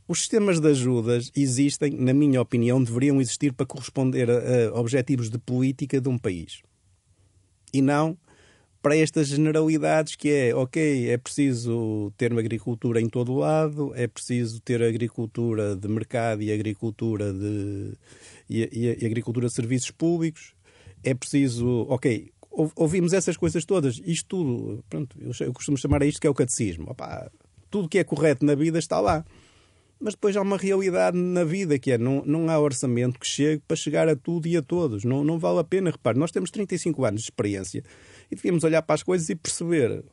[0.08, 5.30] os sistemas de ajudas existem, na minha opinião, deveriam existir para corresponder a, a objetivos
[5.30, 6.62] de política de um país.
[7.74, 8.18] E não
[8.86, 14.06] para estas generalidades que é, ok, é preciso ter uma agricultura em todo lado, é
[14.06, 17.94] preciso ter agricultura de mercado e agricultura de
[18.48, 20.54] e, e, e agricultura de serviços públicos,
[21.04, 22.32] é preciso, ok,
[22.76, 24.02] ouvimos essas coisas todas.
[24.06, 26.90] Isto tudo, pronto, eu, costumo chamar a isto que é o catecismo.
[26.90, 27.30] Opa,
[27.70, 29.26] tudo que é correto na vida está lá.
[30.00, 33.62] Mas depois há uma realidade na vida que é não, não há orçamento que chegue
[33.66, 35.04] para chegar a tudo e a todos.
[35.04, 35.90] Não, não vale a pena.
[35.90, 37.84] Repare, nós temos 35 anos de experiência
[38.30, 40.04] e devíamos olhar para as coisas e perceber,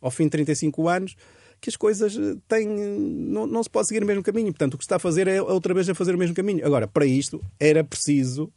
[0.00, 1.16] ao fim de 35 anos,
[1.60, 2.14] que as coisas
[2.48, 2.66] têm.
[2.66, 4.52] Não, não se pode seguir o mesmo caminho.
[4.52, 6.64] Portanto, o que se está a fazer é outra vez a fazer o mesmo caminho.
[6.64, 8.52] Agora, para isto, era preciso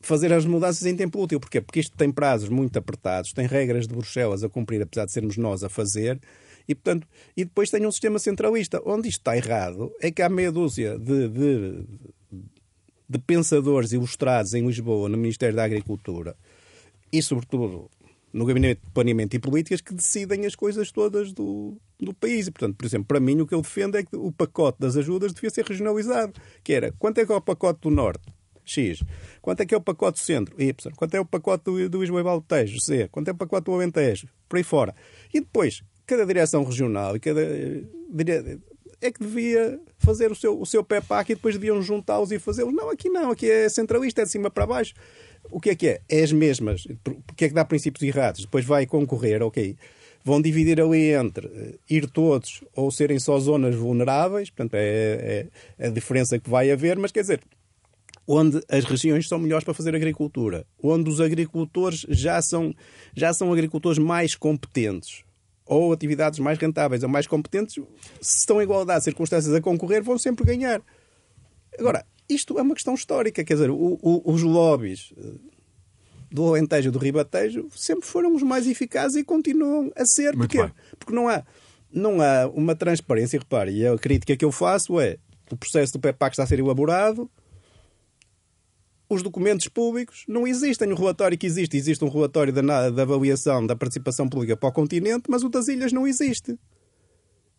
[0.00, 1.38] fazer as mudanças em tempo útil.
[1.38, 1.60] Porquê?
[1.60, 5.36] Porque isto tem prazos muito apertados, tem regras de Bruxelas a cumprir, apesar de sermos
[5.36, 6.20] nós a fazer,
[6.66, 8.80] e, portanto, e depois tem um sistema centralista.
[8.84, 11.84] Onde isto está errado é que há meia dúzia de, de,
[13.08, 16.36] de pensadores ilustrados em Lisboa, no Ministério da Agricultura,
[17.12, 17.90] e, sobretudo,
[18.32, 22.46] no Gabinete de Planeamento e Políticas, que decidem as coisas todas do, do país.
[22.46, 24.96] E, portanto, por exemplo, para mim, o que eu defendo é que o pacote das
[24.96, 26.34] ajudas devia ser regionalizado.
[26.62, 28.22] Que era, quanto é que é o pacote do Norte?
[28.70, 29.02] X.
[29.42, 30.54] Quanto é que é o pacote centro?
[30.60, 30.92] Y.
[30.96, 32.80] Quanto é o pacote do, do Tejo?
[32.80, 33.08] C.
[33.08, 34.28] Quanto é o pacote do Alentejo?
[34.48, 34.94] Por aí fora.
[35.32, 37.40] E depois, cada direção regional e cada.
[39.00, 42.74] é que devia fazer o seu, o seu PEPAC e depois deviam juntá-los e fazê-los.
[42.74, 44.94] Não, aqui não, aqui é centralista, é de cima para baixo.
[45.50, 46.00] O que é que é?
[46.08, 46.86] É as mesmas.
[47.02, 48.42] Porque é que dá princípios errados?
[48.42, 49.76] Depois vai concorrer, ok.
[50.22, 55.46] Vão dividir ali entre eh, ir todos ou serem só zonas vulneráveis, portanto, é,
[55.78, 57.40] é a diferença que vai haver, mas quer dizer,
[58.32, 62.72] onde as regiões são melhores para fazer agricultura, onde os agricultores já são,
[63.12, 65.24] já são agricultores mais competentes,
[65.66, 67.82] ou atividades mais rentáveis ou mais competentes,
[68.20, 70.80] se estão em igualdade de circunstâncias a concorrer, vão sempre ganhar.
[71.76, 75.32] Agora, isto é uma questão histórica, quer dizer, o, o, os lobbies eh,
[76.30, 80.36] do Alentejo e do Ribatejo sempre foram os mais eficazes e continuam a ser.
[80.36, 80.70] Muito bem.
[81.00, 81.42] Porque não há,
[81.92, 83.40] não há uma transparência.
[83.40, 85.18] Repare, e a crítica que eu faço é
[85.50, 87.28] o processo do PEPAC está a ser elaborado,
[89.10, 90.90] os documentos públicos não existem.
[90.92, 94.72] O relatório que existe, existe um relatório da, da avaliação da participação pública para o
[94.72, 96.56] continente, mas o das ilhas não existe.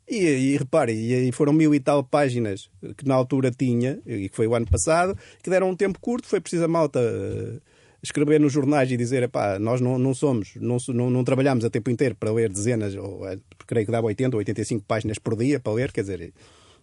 [0.08, 4.36] E, e repare, e foram mil e tal páginas que na altura tinha, e que
[4.36, 7.62] foi o ano passado, que deram um tempo curto, foi preciso a malta uh,
[8.02, 11.70] escrever nos jornais e dizer, pá, nós não, não somos, não, não, não, trabalhamos a
[11.70, 13.38] tempo inteiro para ler dezenas, ou eh,
[13.68, 16.34] creio que dava 80 ou 85 páginas por dia para ler, quer dizer,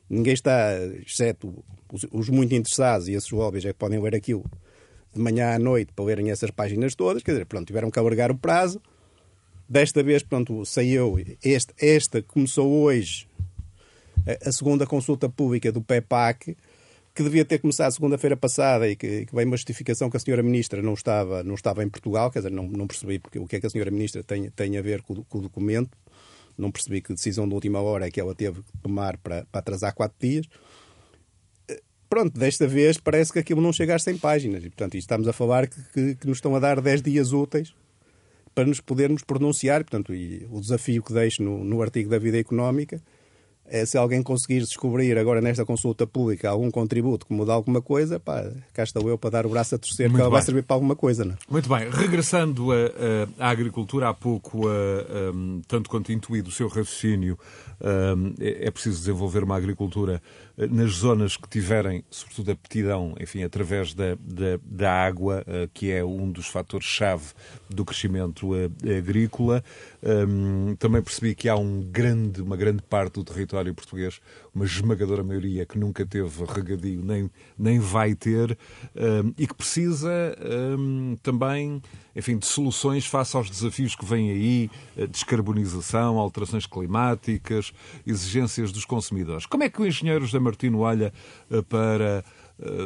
[0.09, 0.75] ninguém está,
[1.07, 4.45] exceto os, os muito interessados e esses lobbies é que podem ler aquilo
[5.13, 8.31] de manhã à noite para lerem essas páginas todas, quer dizer, pronto, tiveram que alargar
[8.31, 8.81] o prazo.
[9.69, 13.29] Desta vez, pronto, saiu, este, esta começou hoje
[14.27, 16.57] a, a segunda consulta pública do PEPAC,
[17.15, 20.43] que devia ter começado segunda-feira passada e que, que, veio uma justificação que a senhora
[20.43, 23.57] Ministra não estava, não estava em Portugal, quer dizer, não, não percebi porque, o que
[23.57, 25.91] é que a senhora Ministra tem, tem a ver com, com o documento,
[26.59, 29.61] não percebi que decisão de última hora é que ela teve que tomar para, para
[29.61, 30.47] atrasar quatro dias.
[32.09, 35.33] Pronto, desta vez parece que aquilo não chega às 100 páginas e, portanto, estamos a
[35.33, 37.75] falar que, que, que nos estão a dar 10 dias úteis
[38.55, 39.85] para nos podermos pronunciar.
[39.85, 40.13] Portanto,
[40.51, 43.01] o desafio que deixo no, no artigo da vida económica
[43.87, 48.51] se alguém conseguir descobrir agora nesta consulta pública algum contributo que muda alguma coisa, pá,
[48.73, 50.75] cá estou eu para dar o braço a torcer Muito que ela vai servir para
[50.75, 51.37] alguma coisa, não é?
[51.51, 52.69] Muito bem, regressando
[53.39, 54.63] à agricultura, há pouco,
[55.67, 57.39] tanto quanto intuído o seu raciocínio,
[58.41, 60.21] é, é preciso desenvolver uma agricultura
[60.67, 66.05] nas zonas que tiverem, sobretudo, aptidão, enfim, através da, da, da água, eh, que é
[66.05, 67.27] um dos fatores-chave
[67.71, 69.63] do crescimento eh, agrícola.
[70.79, 74.21] Também percebi que há um grande, uma grande parte do território português,
[74.59, 78.59] uma esmagadora maioria, que nunca teve regadio, nem, nem vai ter,
[79.37, 80.37] e que precisa
[81.23, 81.81] também
[82.19, 84.71] enfim, de soluções face aos desafios que vêm aí,
[85.09, 87.73] descarbonização, alterações climáticas,
[88.05, 89.47] exigências dos consumidores.
[89.47, 91.13] Como é que o engenheiro José Martino olha
[91.49, 92.25] eh, para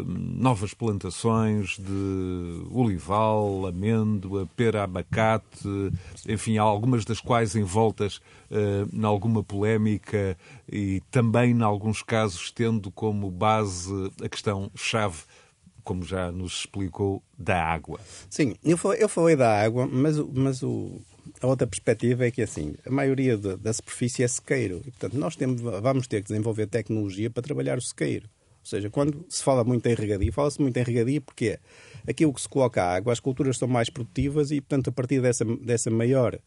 [0.04, 5.68] novas plantações de olival, amêndoa, pera, abacate,
[6.28, 8.16] enfim, algumas das quais envoltas
[8.50, 10.36] uh, em alguma polémica
[10.70, 15.22] e também, em alguns casos, tendo como base a questão-chave
[15.84, 17.98] como já nos explicou, da água.
[18.30, 21.00] Sim, eu falei, eu falei da água, mas, mas o,
[21.40, 24.80] a outra perspectiva é que assim, a maioria da superfície é sequeiro.
[24.86, 28.28] E, portanto, nós temos, vamos ter que desenvolver tecnologia para trabalhar o sequeiro.
[28.62, 31.58] Ou seja, quando se fala muito em regadio, fala-se muito em regadio porque
[32.08, 35.20] aquilo que se coloca a água, as culturas são mais produtivas e, portanto, a partir
[35.20, 36.38] dessa, dessa maior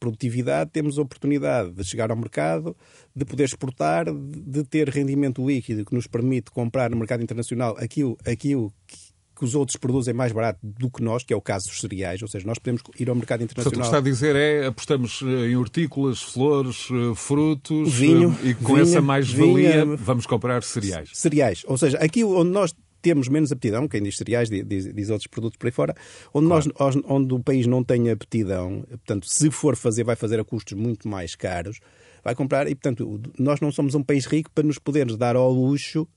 [0.00, 2.74] produtividade, temos a oportunidade de chegar ao mercado,
[3.14, 8.16] de poder exportar, de ter rendimento líquido que nos permite comprar no mercado internacional aquilo,
[8.24, 9.07] aquilo que
[9.38, 12.20] que os outros produzem mais barato do que nós, que é o caso dos cereais,
[12.20, 13.70] ou seja, nós podemos ir ao mercado internacional.
[13.70, 18.36] Portanto, o que está a dizer é apostamos eh, em hortícolas, flores, eh, frutos vinho,
[18.42, 21.10] eh, e com vinha, essa mais-valia vamos comprar cereais.
[21.12, 25.28] Cereais, ou seja, aqui onde nós temos menos aptidão, quem diz cereais diz, diz outros
[25.28, 25.94] produtos por aí fora,
[26.34, 26.74] onde, claro.
[26.78, 30.76] nós, onde o país não tem aptidão, portanto, se for fazer, vai fazer a custos
[30.76, 31.78] muito mais caros,
[32.24, 35.52] vai comprar, e portanto, nós não somos um país rico para nos podermos dar ao
[35.52, 36.08] luxo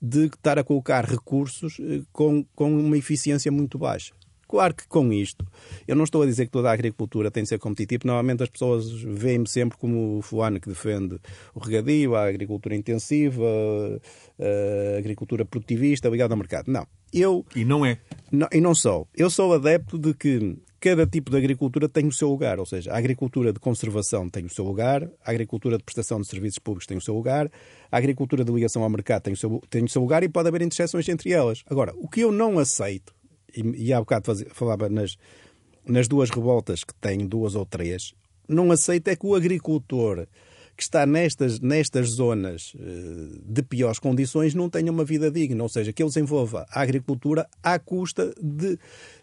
[0.00, 4.12] de estar a colocar recursos eh, com, com uma eficiência muito baixa.
[4.48, 5.44] Claro que com isto,
[5.88, 8.48] eu não estou a dizer que toda a agricultura tem de ser competitiva, normalmente as
[8.48, 11.18] pessoas veem-me sempre como o fulano que defende
[11.52, 13.44] o regadio, a agricultura intensiva,
[14.38, 16.70] a agricultura produtivista, ligada ao mercado.
[16.70, 16.86] Não.
[17.12, 17.98] Eu, e não é.
[18.30, 19.08] Não, e não sou.
[19.16, 20.56] Eu sou adepto de que
[20.86, 24.44] cada tipo de agricultura tem o seu lugar, ou seja, a agricultura de conservação tem
[24.44, 27.50] o seu lugar, a agricultura de prestação de serviços públicos tem o seu lugar,
[27.90, 30.46] a agricultura de ligação ao mercado tem o seu, tem o seu lugar e pode
[30.46, 31.64] haver interseções entre elas.
[31.68, 33.12] Agora, o que eu não aceito,
[33.52, 35.16] e, e há bocado falava nas,
[35.84, 38.14] nas duas revoltas que tem, duas ou três,
[38.48, 40.28] não aceito é que o agricultor
[40.76, 45.68] que está nestas, nestas zonas eh, de piores condições não tenha uma vida digna, ou
[45.68, 48.78] seja, que ele desenvolva a agricultura à custa de,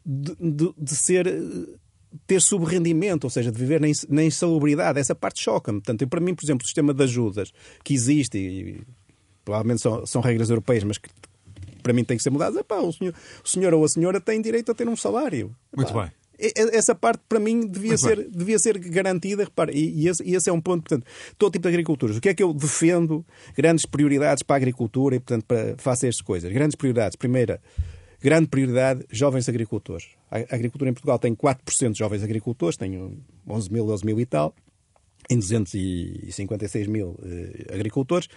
[0.06, 1.28] de, de, de ser
[2.28, 5.00] ter subrendimento, ou seja, de viver na insalubridade.
[5.00, 5.80] Essa parte choca-me.
[5.80, 7.52] Portanto, eu, para mim, por exemplo, o sistema de ajudas
[7.84, 8.82] que existe, e
[9.44, 11.10] provavelmente são, são regras europeias, mas que
[11.82, 12.58] para mim tem que ser mudado.
[12.58, 15.56] Epá, o, senhor, o senhor ou a senhora tem direito a ter um salário.
[15.74, 16.12] Epá, Muito bem.
[16.74, 19.44] Essa parte, para mim, devia, ser, devia ser garantida.
[19.44, 20.84] Repara, e, e, esse, e, esse, é um ponto.
[20.84, 21.06] Portanto,
[21.38, 22.18] todo tipo de agriculturas.
[22.18, 23.26] O que é que eu defendo?
[23.56, 26.52] Grandes prioridades para a agricultura e, portanto, para fazer estas coisas.
[26.52, 27.16] Grandes prioridades.
[27.16, 27.62] Primeira,
[28.22, 30.08] grande prioridade, jovens agricultores.
[30.32, 34.26] A agricultura em Portugal tem 4% de jovens agricultores, tem 11 mil, 12 mil e
[34.26, 34.56] tal,
[35.30, 38.28] em 256 mil eh, agricultores.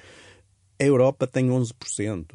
[0.78, 2.26] A Europa tem 11%.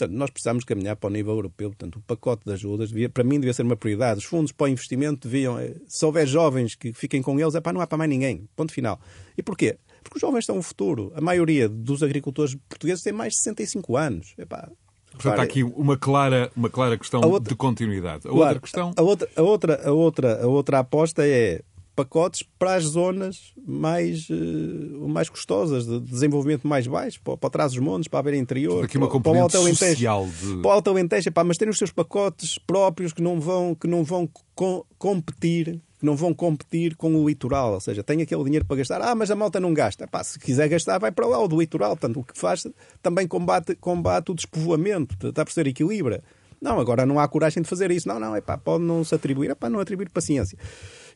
[0.00, 1.68] Portanto, nós precisamos caminhar para o nível europeu.
[1.68, 4.18] Portanto, o pacote de ajudas, devia, para mim, devia ser uma prioridade.
[4.18, 7.60] Os fundos para o investimento deviam, eh, se houver jovens que fiquem com eles, é
[7.60, 8.48] para não há para mais ninguém.
[8.56, 8.98] Ponto final.
[9.36, 9.78] E porquê?
[10.02, 11.12] Porque os jovens são o futuro.
[11.14, 14.34] A maioria dos agricultores portugueses tem mais de 65 anos.
[14.38, 14.70] Epá,
[15.12, 18.26] Portanto, há aqui uma clara, uma clara questão outra, de continuidade.
[18.26, 18.92] A claro, outra questão.
[18.96, 21.62] A outra, a, outra, a, outra, a outra aposta é
[21.94, 27.72] pacotes para as zonas mais, uh, mais custosas, de desenvolvimento mais baixo, para, para trás
[27.72, 29.94] dos montes, para a beira interior, aqui uma para, para o Alto Alentejo.
[29.96, 30.62] De...
[30.62, 33.86] Para o Alto Alentejo, pá, mas terem os seus pacotes próprios que não vão, que
[33.86, 38.42] não vão com, competir que não vão competir com o litoral, ou seja, tem aquele
[38.44, 40.08] dinheiro para gastar, ah, mas a malta não gasta.
[40.24, 41.90] Se quiser gastar, vai para lá, o do litoral.
[41.90, 42.66] Portanto, o que faz
[43.02, 46.22] também combate, combate o despovoamento, está por ser equilibra.
[46.58, 48.08] Não, agora não há coragem de fazer isso.
[48.08, 50.58] Não, não, epá, pode não se atribuir, epá, não atribuir paciência.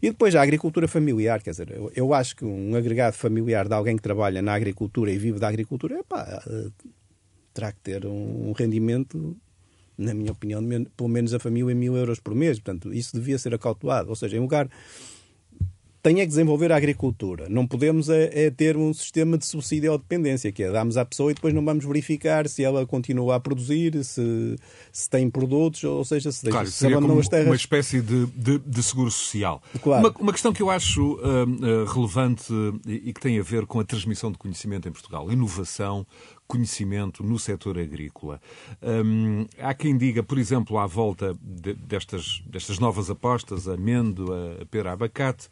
[0.05, 3.73] E depois a agricultura familiar, quer dizer, eu, eu, acho que um agregado familiar de
[3.73, 6.69] alguém que trabalha na agricultura e vive da agricultura, epá, eh,
[7.55, 9.35] terá que ter um rendimento
[9.97, 10.61] na minha opinião,
[10.95, 12.59] pelo menos a família em mil euros por mês.
[12.59, 14.11] Portanto, isso devia ser acautelado.
[14.11, 14.69] Ou seja, em lugar
[16.05, 17.47] tem é que desenvolver a agricultura.
[17.49, 21.05] Não podemos é, é, ter um sistema de subsídio ou dependência, que é damos à
[21.05, 24.57] pessoa e depois não vamos verificar se ela continua a produzir, se,
[24.93, 27.47] se tem produtos, ou seja, se, claro, se as terras.
[27.47, 29.63] Uma espécie de, de, de seguro social.
[29.81, 30.07] Claro.
[30.07, 32.53] Uma, uma, questão que eu acho uh, uh, relevante
[32.87, 36.07] e, e que tem a ver com a transmissão de conhecimento em Portugal, inovação,
[36.47, 38.41] conhecimento no setor agrícola.
[38.83, 44.67] Hum, há quem diga, por exemplo, à volta de, destas, destas novas apostas, amêndoa, a
[44.67, 45.49] pera, abacate,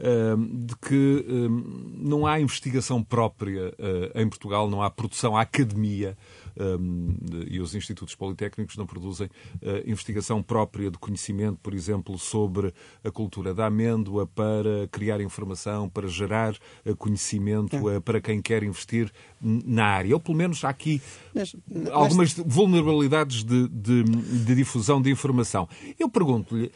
[0.00, 5.42] hum, de que hum, não há investigação própria uh, em Portugal, não há produção, há
[5.42, 6.16] academia
[6.58, 7.16] um,
[7.48, 12.72] e os institutos politécnicos não produzem uh, investigação própria de conhecimento, por exemplo, sobre
[13.04, 16.54] a cultura da amêndoa para criar informação, para gerar
[16.84, 20.14] uh, conhecimento uh, para quem quer investir na área.
[20.14, 21.00] Ou pelo menos há aqui
[21.34, 21.54] mas,
[21.92, 25.68] algumas vulnerabilidades de, de, de difusão de informação.
[25.98, 26.72] Eu pergunto-lhe,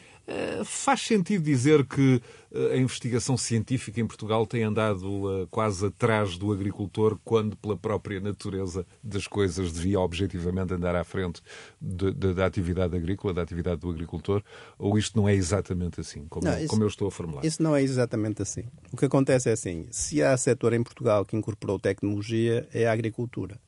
[0.65, 2.21] faz sentido dizer que
[2.73, 8.21] a investigação científica em Portugal tem andado eh, quase atrás do agricultor, quando, pela própria
[8.21, 11.41] natureza das coisas, devia objetivamente andar à frente
[11.81, 14.43] de, de, da atividade agrícola, da atividade do agricultor?
[14.79, 17.45] Ou isto não é exatamente assim, como, não, isso, como eu estou a formular?
[17.45, 18.65] Isso não é exatamente assim.
[18.93, 22.93] O que acontece é assim: se há setor em Portugal que incorporou tecnologia, é a
[22.93, 23.61] agricultura.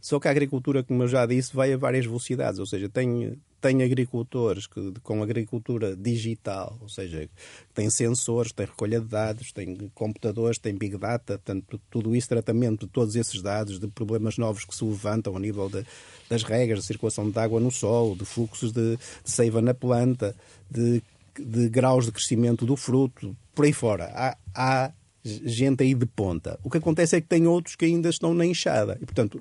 [0.00, 3.38] Só que a agricultura, como eu já disse, vai a várias velocidades, ou seja, tem,
[3.60, 7.28] tem agricultores que, com agricultura digital, ou seja,
[7.74, 12.86] tem sensores, tem recolha de dados, tem computadores, tem big data, portanto, tudo isso, tratamento
[12.86, 15.84] de todos esses dados, de problemas novos que se levantam a nível de,
[16.28, 20.34] das regras de circulação de água no solo, de fluxos de, de seiva na planta,
[20.70, 21.02] de,
[21.38, 24.10] de graus de crescimento do fruto, por aí fora.
[24.14, 24.92] Há, há
[25.24, 26.58] gente aí de ponta.
[26.62, 28.98] O que acontece é que tem outros que ainda estão na enxada.
[29.00, 29.40] E, portanto,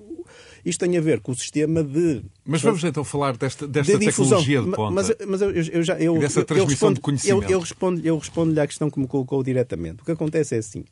[0.65, 2.23] isto tem a ver com o sistema de.
[2.45, 4.91] Mas vamos então falar desta, desta de tecnologia de ponta.
[4.91, 5.97] Mas, mas eu, eu, já.
[5.99, 7.43] Eu, dessa transmissão eu respondo, de conhecimento.
[7.43, 10.01] Eu, eu respondo-lhe eu respondo à questão que me colocou diretamente.
[10.01, 10.83] O que acontece é assim.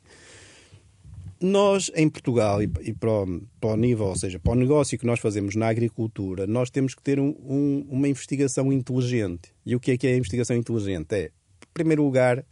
[1.40, 4.98] Nós, em Portugal, e, e para, o, para, o, nível, ou seja, para o negócio
[4.98, 9.50] que nós fazemos na agricultura, nós temos que ter um, um, uma investigação inteligente.
[9.64, 11.12] E o que é que é a investigação inteligente?
[11.12, 12.44] É, em primeiro lugar,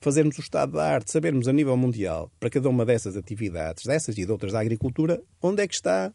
[0.00, 4.16] fazermos o estado da arte, sabermos a nível mundial, para cada uma dessas atividades, dessas
[4.16, 6.12] e de outras da agricultura, onde é que está,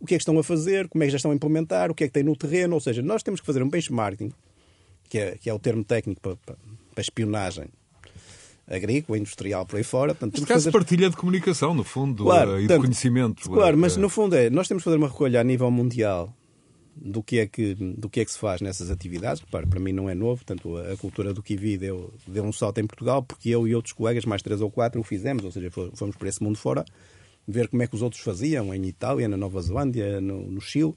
[0.00, 1.94] o que é que estão a fazer, como é que já estão a implementar, o
[1.94, 2.74] que é que tem no terreno.
[2.74, 4.32] Ou seja, nós temos que fazer um benchmarking,
[5.08, 6.56] que é, que é o termo técnico para, para,
[6.92, 7.68] para espionagem
[8.66, 10.14] agrícola, industrial, por aí fora.
[10.14, 10.72] Portanto, Neste caso, fazer...
[10.72, 13.50] partilha de comunicação, no fundo, claro, e portanto, de conhecimento.
[13.50, 16.34] Claro, mas no fundo é, nós temos que fazer uma recolha a nível mundial
[16.96, 19.42] do que é que, do que, é que se faz nessas atividades.
[19.42, 22.78] Para, para mim não é novo, portanto, a cultura do Kiwi deu, deu um salto
[22.78, 25.70] em Portugal, porque eu e outros colegas, mais três ou quatro, o fizemos, ou seja,
[25.70, 26.84] fomos para esse mundo fora,
[27.46, 30.94] ver como é que os outros faziam em Itália, na Nova Zelândia, no, no Chile,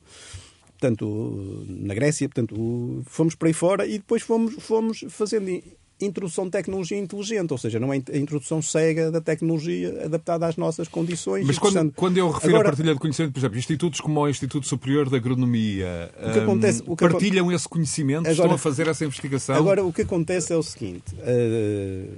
[0.79, 5.61] portanto, na Grécia, portanto, fomos para aí fora e depois fomos, fomos fazendo
[5.99, 10.55] introdução de tecnologia inteligente, ou seja, não é a introdução cega da tecnologia adaptada às
[10.55, 11.45] nossas condições.
[11.45, 14.29] Mas quando, quando eu refiro Agora, a partilha de conhecimento, por exemplo, institutos como o
[14.29, 18.57] Instituto Superior de Agronomia o que acontece, o que partilham esse conhecimento, Agora, estão a
[18.57, 19.55] fazer essa investigação?
[19.55, 22.17] Agora, o que acontece é o seguinte: uh,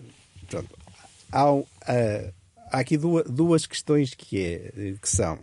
[0.49, 0.69] pronto,
[1.31, 1.65] há, uh,
[2.71, 5.39] há, aqui duas, duas questões que, é, que são,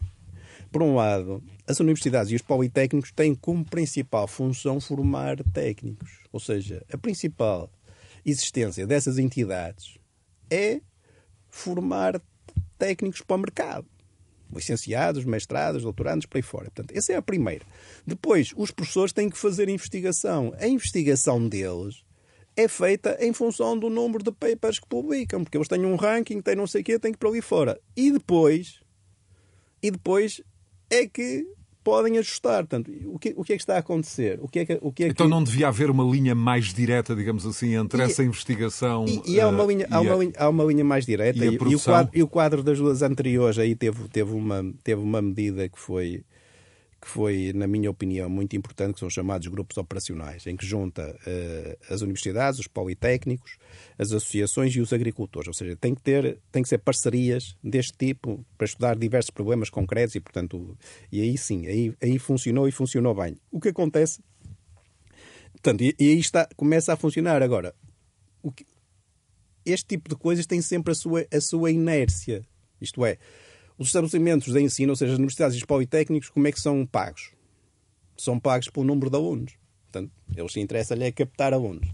[0.71, 6.11] por um lado, as universidades e os politécnicos têm como principal função formar técnicos.
[6.33, 7.71] Ou seja, a principal
[8.27, 9.99] existência dessas entidades
[10.51, 10.81] é
[11.49, 12.21] formar
[12.77, 13.87] técnicos para o mercado.
[14.53, 16.65] Licenciados, mestrados, doutorandos, por aí fora.
[16.65, 17.65] Portanto, essa é a primeira.
[18.07, 20.53] Depois, os professores têm que fazer investigação.
[20.59, 22.05] A investigação deles
[22.57, 26.41] é feita em função do número de papers que publicam, porque eles têm um ranking,
[26.41, 27.81] têm não sei o quê, têm que ir para ali fora.
[27.97, 28.81] E depois,
[29.83, 30.41] e depois
[30.89, 31.47] é que
[31.87, 32.67] podem ajustar.
[32.67, 34.41] Portanto, o que, o que é que está a acontecer?
[34.43, 35.31] O que é que, o que é então que...
[35.31, 39.41] não devia haver uma linha mais direta, digamos assim, entre e, essa investigação e, e
[39.41, 41.81] há, uma eh, linha, há, uma linha, há uma linha mais direta e, e, o
[41.81, 45.79] quadro, e o quadro das duas anteriores aí teve, teve, uma, teve uma medida que
[45.79, 46.25] foi
[47.07, 51.09] que foi, na minha opinião, muito importante, que são chamados grupos operacionais, em que junta
[51.09, 53.59] uh, as universidades, os politécnicos,
[53.97, 55.47] as associações e os agricultores.
[55.47, 59.71] Ou seja, tem que, ter, tem que ser parcerias deste tipo para estudar diversos problemas
[59.71, 60.77] concretos e, portanto,
[61.13, 63.37] e aí sim, aí, aí funcionou e funcionou bem.
[63.53, 64.21] O que acontece,
[65.53, 67.41] portanto, e, e aí está, começa a funcionar.
[67.41, 67.73] Agora,
[68.57, 68.67] que,
[69.65, 72.45] este tipo de coisas tem sempre a sua, a sua inércia.
[72.81, 73.17] Isto é,
[73.79, 76.87] os estabelecimentos de ensino, ou seja, as universidades e os politécnicos, como é que são
[76.87, 77.33] pagos?
[78.17, 79.53] São pagos pelo número de alunos.
[79.91, 81.89] Portanto, eles se interessam é captar alunos.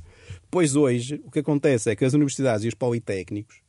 [0.51, 3.61] Pois hoje, o que acontece é que as universidades e os politécnicos,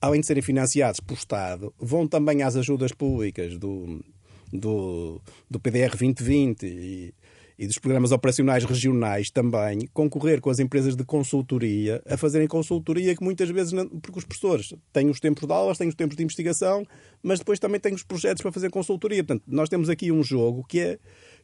[0.00, 4.04] além de serem financiados pelo Estado, vão também às ajudas públicas do,
[4.52, 7.14] do, do PDR 2020 e,
[7.60, 13.14] e dos programas operacionais regionais também concorrer com as empresas de consultoria a fazerem consultoria
[13.14, 16.22] que muitas vezes, porque os professores têm os tempos de aulas, têm os tempos de
[16.22, 16.86] investigação,
[17.22, 19.22] mas depois também têm os projetos para fazer consultoria.
[19.22, 20.98] Portanto, nós temos aqui um jogo que é,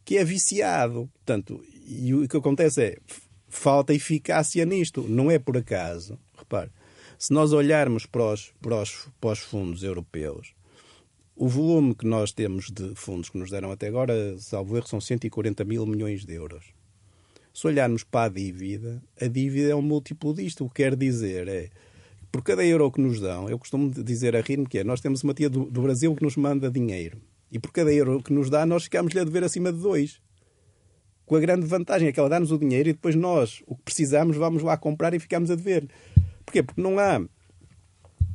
[0.06, 1.06] que é viciado.
[1.16, 2.96] Portanto, e o que acontece é
[3.46, 5.02] falta eficácia nisto.
[5.06, 6.18] Não é por acaso.
[6.34, 6.70] Repare,
[7.18, 10.55] se nós olharmos para os, para os, para os fundos europeus,
[11.36, 15.00] o volume que nós temos de fundos que nos deram até agora, salvo erro, são
[15.00, 16.64] 140 mil milhões de euros.
[17.52, 20.64] Se olharmos para a dívida, a dívida é um múltiplo disto.
[20.64, 21.68] O que quer dizer é,
[22.32, 25.22] por cada euro que nos dão, eu costumo dizer a rir-me que é, nós temos
[25.22, 27.20] uma tia do, do, Brasil que nos manda dinheiro.
[27.52, 30.20] E por cada euro que nos dá, nós ficamos-lhe a dever acima de dois.
[31.26, 33.82] Com a grande vantagem é que ela dá-nos o dinheiro e depois nós, o que
[33.82, 35.86] precisamos, vamos lá comprar e ficamos a dever.
[36.46, 36.62] Porquê?
[36.62, 37.22] Porque não há,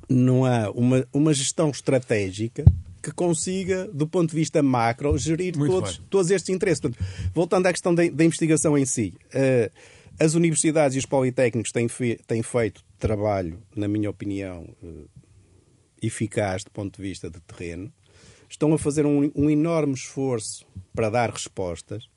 [0.08, 2.64] não há uma, uma gestão estratégica
[3.02, 6.80] que consiga, do ponto de vista macro, gerir todos, todos estes interesses.
[6.80, 9.72] Portanto, voltando à questão da, da investigação em si, uh,
[10.20, 15.10] as universidades e os politécnicos têm, fe, têm, feito trabalho, na minha opinião, uh,
[16.02, 17.92] eficaz do ponto de vista de terreno.
[18.48, 22.08] Estão a fazer um, um enorme esforço para dar respostas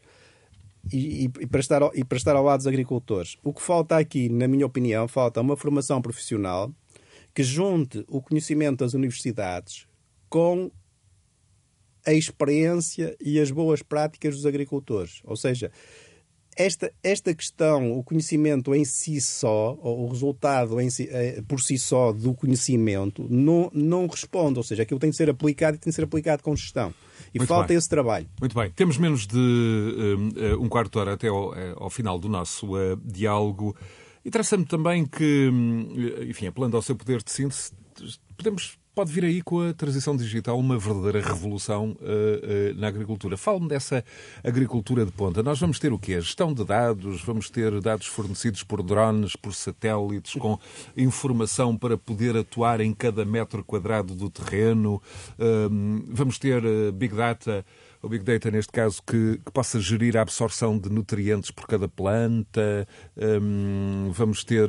[0.93, 3.37] e, e, para estar e para estar ao lado dos agricultores.
[3.43, 6.71] O que falta aqui, na minha opinião, falta uma formação profissional
[7.33, 9.87] que junte o conhecimento das universidades
[10.35, 10.69] com
[12.05, 15.21] a experiência e as boas práticas dos agricultores.
[15.23, 15.71] Ou seja,
[16.57, 21.61] esta, esta questão, o conhecimento em si só, ou o resultado em si, eh, por
[21.61, 24.59] si só do conhecimento, não, não responde.
[24.59, 26.93] Ou seja, aquilo tem de ser aplicado e tem de ser aplicado com gestão.
[27.33, 27.77] E Muito falta bem.
[27.77, 28.27] esse trabalho.
[28.41, 28.73] Muito bem.
[28.73, 32.97] Temos menos de um, um quarto de hora até ao, ao final do nosso uh,
[33.05, 33.77] diálogo.
[34.25, 35.91] Interessa-me também que, hum,
[36.29, 37.71] enfim, apelando ao seu poder de síntese,
[38.37, 43.37] podemos pode vir aí com a transição digital uma verdadeira revolução uh, uh, na agricultura.
[43.37, 44.05] Fale-me dessa
[44.43, 45.43] agricultura de ponta.
[45.43, 46.15] Nós vamos ter o quê?
[46.15, 50.59] A gestão de dados, vamos ter dados fornecidos por drones, por satélites, com
[50.97, 55.03] informação para poder atuar em cada metro quadrado do terreno.
[55.39, 57.65] Uh, vamos ter Big Data
[58.05, 61.89] o Big Data, neste caso, que, que, possa gerir a absorção de nutrientes por cada
[61.89, 62.87] planta.
[63.17, 64.69] Um, vamos ter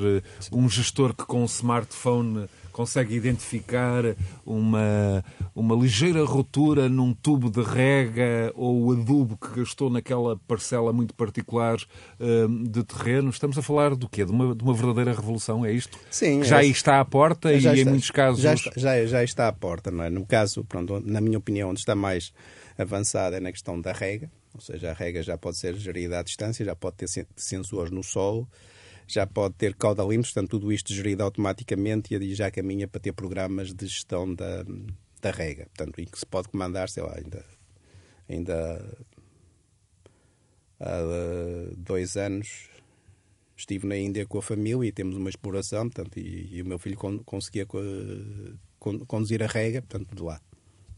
[0.53, 4.03] um gestor que com um smartphone consegue identificar
[4.45, 5.23] uma,
[5.55, 11.13] uma ligeira rotura num tubo de rega ou o adubo que gastou naquela parcela muito
[11.13, 13.29] particular uh, de terreno.
[13.29, 14.25] Estamos a falar do quê?
[14.25, 15.97] De uma, de uma verdadeira revolução, é isto?
[16.11, 16.41] Sim.
[16.41, 18.41] Que já é, está à porta e está, em muitos casos...
[18.41, 20.09] Já está, já, já está à porta, não é?
[20.09, 22.33] No caso, pronto, na minha opinião, onde está mais
[22.77, 26.23] avançada é na questão da rega, ou seja, a rega já pode ser gerida à
[26.23, 27.07] distância, já pode ter
[27.37, 28.45] sensores no solo,
[29.07, 33.73] já pode ter caudalímetros, portanto, tudo isto gerido automaticamente e já caminha para ter programas
[33.73, 34.63] de gestão da,
[35.21, 37.45] da rega, portanto, em que se pode comandar, sei lá, ainda,
[38.27, 38.97] ainda
[40.79, 40.99] há
[41.77, 42.69] dois anos
[43.57, 46.77] estive na Índia com a família e temos uma exploração, portanto, e, e o meu
[46.77, 47.79] filho con conseguia co
[48.79, 50.41] con conduzir a rega, portanto, de lá.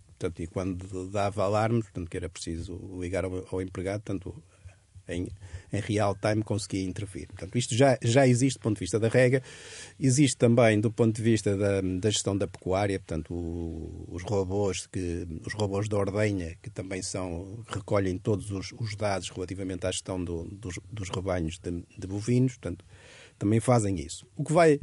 [0.08, 4.44] Portanto, e quando dava alarmes, portanto, que era preciso ligar ao, ao empregado, portanto,
[5.08, 5.28] em,
[5.72, 7.28] em real time conseguia intervir.
[7.28, 9.42] Portanto, isto já, já existe do ponto de vista da rega,
[10.00, 14.88] existe também do ponto de vista da, da gestão da pecuária, portanto, o, os robôs
[14.88, 19.92] que os robôs da ordenha, que também são recolhem todos os, os dados relativamente à
[19.92, 22.86] gestão do, dos, dos rebanhos de, de bovinos, portanto,
[23.38, 24.26] também fazem isso.
[24.36, 24.80] O que vai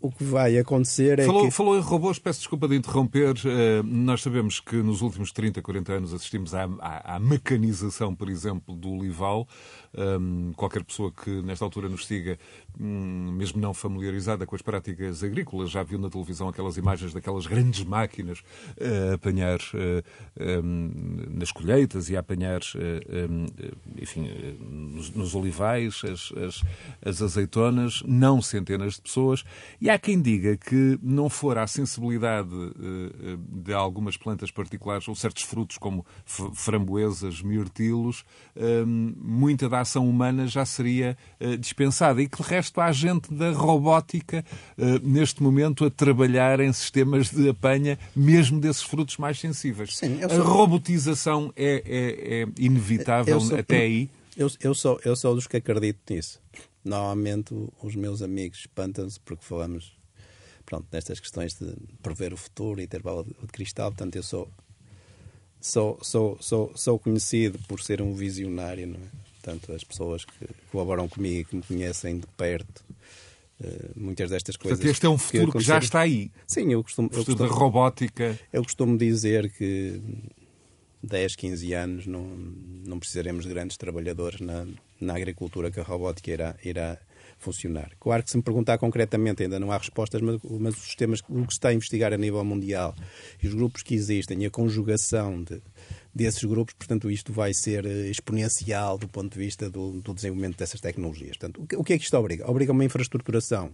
[0.00, 1.50] o que vai acontecer é falou, que...
[1.50, 3.34] Falou em robôs, peço desculpa de interromper.
[3.34, 8.30] Uh, nós sabemos que nos últimos 30, 40 anos assistimos à, à, à mecanização, por
[8.30, 9.46] exemplo, do olival.
[9.96, 12.38] Um, qualquer pessoa que nesta altura nos siga,
[12.78, 17.46] um, mesmo não familiarizada com as práticas agrícolas, já viu na televisão aquelas imagens daquelas
[17.46, 18.42] grandes máquinas
[18.80, 20.90] a uh, apanhar uh, um,
[21.30, 22.60] nas colheitas e a apanhar,
[24.00, 24.28] enfim,
[24.60, 26.62] nos, nos, olivais, as, as,
[27.04, 29.44] as azeitonas, não centenas de pessoas.
[29.80, 32.48] E há quem diga que não for a sensibilidade
[33.64, 38.24] de algumas plantas particulares ou certos frutos como framboesas, mirtilos,
[39.16, 43.52] muita da ação humana já seria uh, dispensada e que, de resto, há gente da
[43.52, 44.44] robótica
[45.02, 49.96] neste momento a trabalhar em sistemas de apanha, mesmo desses frutos mais sensíveis.
[49.96, 50.40] Sim, sou...
[50.40, 53.58] A robotização é, é, é inevitável sou...
[53.58, 54.10] até aí?
[54.36, 56.40] Eu, eu, sou, eu sou dos que acredito nisso.
[56.88, 59.96] Normalmente os meus amigos espantam-se porque falamos
[60.64, 63.90] pronto, nestas questões de prever o futuro e ter bola de cristal.
[63.90, 64.50] Portanto, eu sou,
[65.60, 68.86] sou, sou, sou, sou conhecido por ser um visionário.
[68.86, 69.28] Não é?
[69.40, 72.84] Portanto, as pessoas que colaboram comigo e que me conhecem de perto,
[73.60, 74.78] uh, muitas destas coisas.
[74.78, 76.30] Portanto, este é um futuro que, que já está aí.
[76.46, 77.08] Sim, eu costumo.
[77.08, 78.38] O futuro da robótica.
[78.52, 80.02] Eu costumo dizer que
[81.02, 82.24] 10, 15 anos não,
[82.84, 84.66] não precisaremos de grandes trabalhadores na,
[85.00, 86.98] na agricultura que a robótica irá, irá
[87.38, 87.92] funcionar.
[88.00, 91.46] Claro que se me perguntar concretamente ainda não há respostas, mas, mas os sistemas, o
[91.46, 92.94] que se está a investigar a nível mundial
[93.42, 95.62] e os grupos que existem e a conjugação de,
[96.14, 100.58] desses grupos, portanto, isto vai ser eh, exponencial do ponto de vista do, do desenvolvimento
[100.58, 101.36] dessas tecnologias.
[101.36, 102.50] Portanto, o que é que isto obriga?
[102.50, 103.70] Obriga uma infraestruturação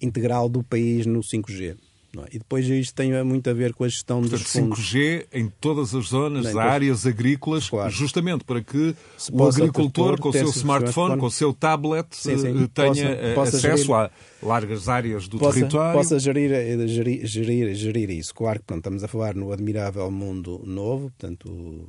[0.00, 1.76] integral do país no 5G.
[2.16, 2.36] É?
[2.36, 4.78] E depois isto tem muito a ver com a gestão Portanto, dos fundos.
[4.78, 7.90] 5G em todas as zonas, Bem, áreas agrícolas, claro.
[7.90, 8.94] justamente para que
[9.30, 12.64] o agricultor, com o seu smartphone, com o seu tablet, sim, sim.
[12.64, 14.10] Eh, tenha possa, eh, possa acesso gerir, a
[14.42, 15.98] largas áreas do possa, território.
[15.98, 18.34] Possa gerir, eh, gerir, gerir, gerir isso.
[18.34, 21.88] Claro que pronto, estamos a falar no admirável mundo novo, portanto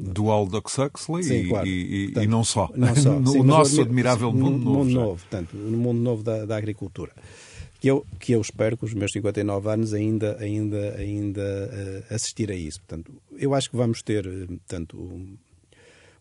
[0.00, 1.66] do Aldous Huxley Sim, e, claro.
[1.66, 2.70] e, portanto, e, não só.
[2.76, 3.18] Não só.
[3.26, 4.78] Sim, nosso admirável mundo, mundo novo.
[4.78, 7.10] Mundo novo, portanto, no mundo novo da, da agricultura
[7.80, 11.40] que eu, que eu espero que os meus 59 anos ainda, ainda, ainda
[12.10, 12.80] uh, assistir a isso.
[12.80, 15.36] Portanto, eu acho que vamos ter uh, portanto, um,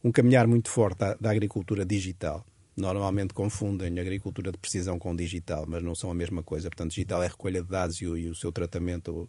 [0.03, 2.45] um, caminhar muito forte da, da, agricultura digital.
[2.75, 6.69] Normalmente confundem agricultura de precisão com digital, mas não são a mesma coisa.
[6.69, 9.27] Portanto, digital é recolha de dados e o, e o seu tratamento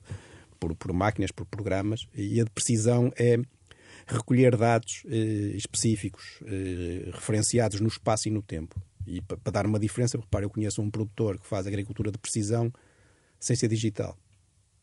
[0.61, 3.39] por, por, máquinas, por programas, e a de precisão é
[4.07, 8.81] recolher dados eh, específicos, eh, referenciados no espaço e no tempo.
[9.09, 12.73] E para, dar uma diferença, repare, eu conheço um produtor que faz agricultura de precisão
[13.41, 14.17] sem ser digital.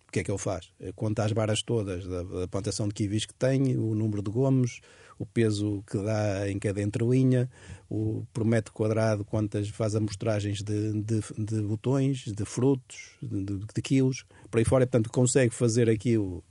[0.08, 0.72] O que é que ele faz?
[0.80, 4.32] Eh, conta as varas todas da, da plantação de kiwis que tem, o número de
[4.32, 4.80] gomos,
[5.20, 7.50] o peso que dá em cada entrelinha,
[7.90, 13.60] o, por metro quadrado quantas faz amostragens de, de, de botões, de frutos, de, de,
[13.60, 14.88] de quilos, por aí fora.
[14.88, 16.44] Portanto, consegue fazer aquilo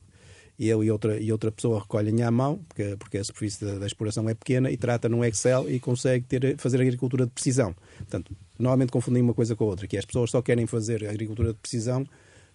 [0.58, 3.78] e eu e outra, e outra pessoa recolhem à mão, porque, porque a superfície da,
[3.78, 7.74] da, exploração é pequena, e trata no Excel e consegue ter, fazer agricultura de precisão.
[7.98, 11.08] Portanto, normalmente confundem uma coisa com a outra, que é as pessoas só querem fazer
[11.08, 12.06] agricultura de precisão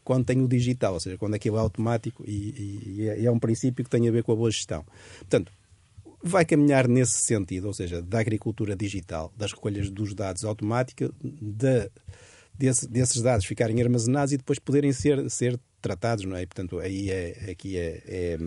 [0.04, 3.32] quando tem o digital, ou seja, quando aquilo é automático e, e, é, e é
[3.32, 4.86] um princípio que tem a ver com a boa gestão.
[5.20, 5.52] Portanto,
[6.24, 11.92] vai caminhar nesse sentido, ou seja, da agricultura digital, das recolhas dos dados automática, de,
[12.58, 16.44] desse, desses dados ficarem armazenados e depois poderem ser, ser tratados, não é?
[16.44, 18.38] E, portanto, aí é, aqui é, é,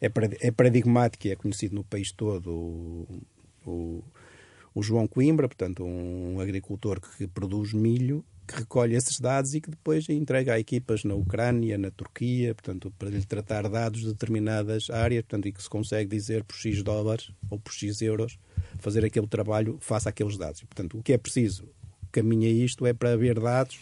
[0.00, 0.10] é,
[0.40, 3.22] é paradigmático e é conhecido no país todo o,
[3.66, 4.04] o,
[4.74, 9.70] o João Coimbra, portanto, um agricultor que produz milho, que recolhe esses dados e que
[9.70, 14.88] depois entrega a equipas na Ucrânia, na Turquia, portanto, para lhe tratar dados de determinadas
[14.88, 18.38] áreas, portanto, e que se consegue dizer por X dólares ou por X euros
[18.78, 20.62] fazer aquele trabalho face àqueles dados.
[20.62, 21.68] Portanto, o que é preciso,
[22.12, 23.80] caminha isto, é para haver dados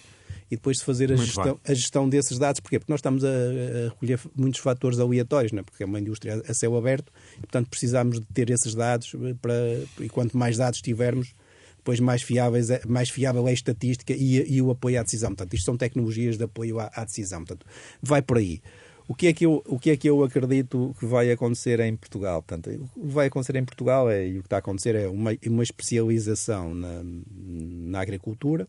[0.51, 2.61] e depois de fazer a gestão, a gestão, desses dados.
[2.61, 2.79] Porquê?
[2.79, 5.63] Porque nós estamos a, a recolher muitos fatores aleatórios, não é?
[5.63, 9.55] porque é uma indústria a céu aberto e, portanto, precisamos de ter esses dados para,
[10.01, 11.35] e quanto mais dados tivermos,
[11.77, 15.31] depois mais, fiáveis, é, mais fiável é a estatística e, e o apoio à decisão.
[15.31, 17.45] Portanto, isto são tecnologias de apoio à, à decisão.
[17.45, 17.67] Portanto,
[18.03, 18.63] vai por aí.
[19.07, 21.95] O que, é que eu, o que é que eu acredito que vai acontecer em
[21.95, 22.43] Portugal?
[22.43, 25.07] Portanto, o que vai acontecer em Portugal é, e o que está a acontecer é
[25.07, 28.67] uma, uma especialização na, na agricultura,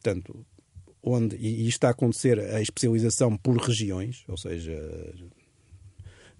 [0.00, 0.46] portanto,
[1.06, 4.76] onde, e, está a acontecer a especialização por regiões, ou seja,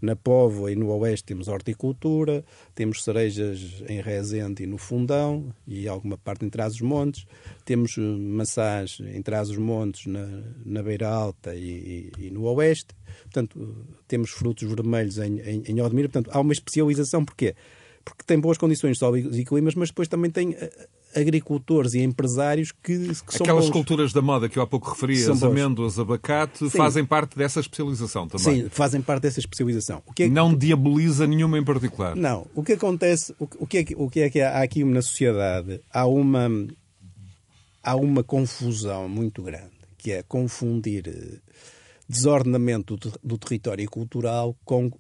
[0.02, 2.44] na Póvoa e no Oeste temos horticultura,
[2.74, 7.26] temos cerejas em Rezende e no Fundão e alguma parte em Trás-os-Montes,
[7.64, 10.26] temos eh, maçãs em Trás-os-Montes, na,
[10.64, 15.80] na Beira Alta e, e, e, no Oeste, portanto, temos frutos vermelhos em, em, em
[15.80, 17.54] Odmira, portanto, há uma especialização, porquê?
[18.04, 22.00] Porque tem boas condições de sol e climas, mas depois também tem eh, agricultores e
[22.00, 23.72] empresários que, que são Aquelas bons.
[23.72, 25.46] culturas da moda que eu há pouco referi, São as bons.
[25.46, 26.76] amêndoas, abacate, Sim.
[26.76, 28.62] fazem parte dessa especialização também.
[28.64, 30.02] Sim, fazem parte dessa especialização.
[30.06, 32.14] O que é que- Não diaboliza nenhuma em particular.
[32.16, 35.00] Não, o que acontece, o, que- é que, o que é que há aqui na
[35.00, 35.80] sociedade?
[35.92, 36.50] Há uma
[37.82, 41.38] há uma confusão muito grande, que é confundir eh,
[42.08, 44.90] desordenamento do, ter- do território cultural com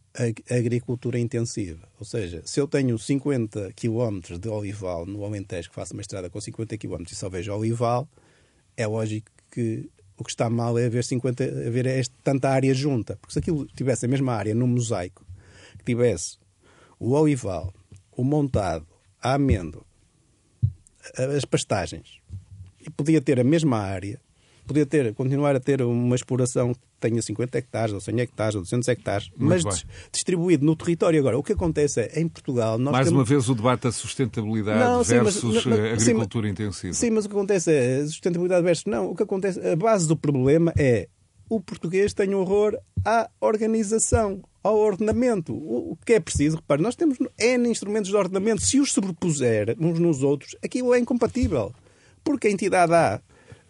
[0.50, 1.88] agricultura intensiva.
[1.98, 6.30] Ou seja, se eu tenho 50 km de olival no Alentejo, que faço uma estrada
[6.30, 8.08] com 50 km e só vejo olival,
[8.76, 13.16] é lógico que o que está mal é haver, 50, haver este, tanta área junta.
[13.16, 15.24] Porque se aquilo tivesse a mesma área no mosaico,
[15.78, 16.38] que tivesse
[16.98, 17.72] o olival,
[18.12, 18.86] o montado,
[19.22, 19.84] a amêndoa,
[21.36, 22.20] as pastagens,
[22.80, 24.20] e podia ter a mesma área,
[24.66, 28.62] podia ter, continuar a ter uma exploração que tenha 50 hectares, ou 100 hectares, ou
[28.62, 29.72] 200 hectares, mas bem.
[29.72, 31.18] dis- distribuído no território.
[31.20, 33.18] Agora, o que acontece é, em Portugal, nós Mais temos...
[33.18, 36.92] uma vez o debate da sustentabilidade Não, sim, mas- versus eh, sim, agricultura intensiva.
[36.94, 39.10] Sim, mas o que acontece é sustentabilidade versus não.
[39.10, 41.08] O que acontece, a base do problema é
[41.48, 45.52] o português tem horror à organização, ao ordenamento.
[45.54, 48.62] O, o que é preciso, repare, nós temos N instrumentos de ordenamento.
[48.62, 51.72] Se os sobrepuser uns nos outros, aquilo é incompatível.
[52.24, 53.20] Porque a entidade A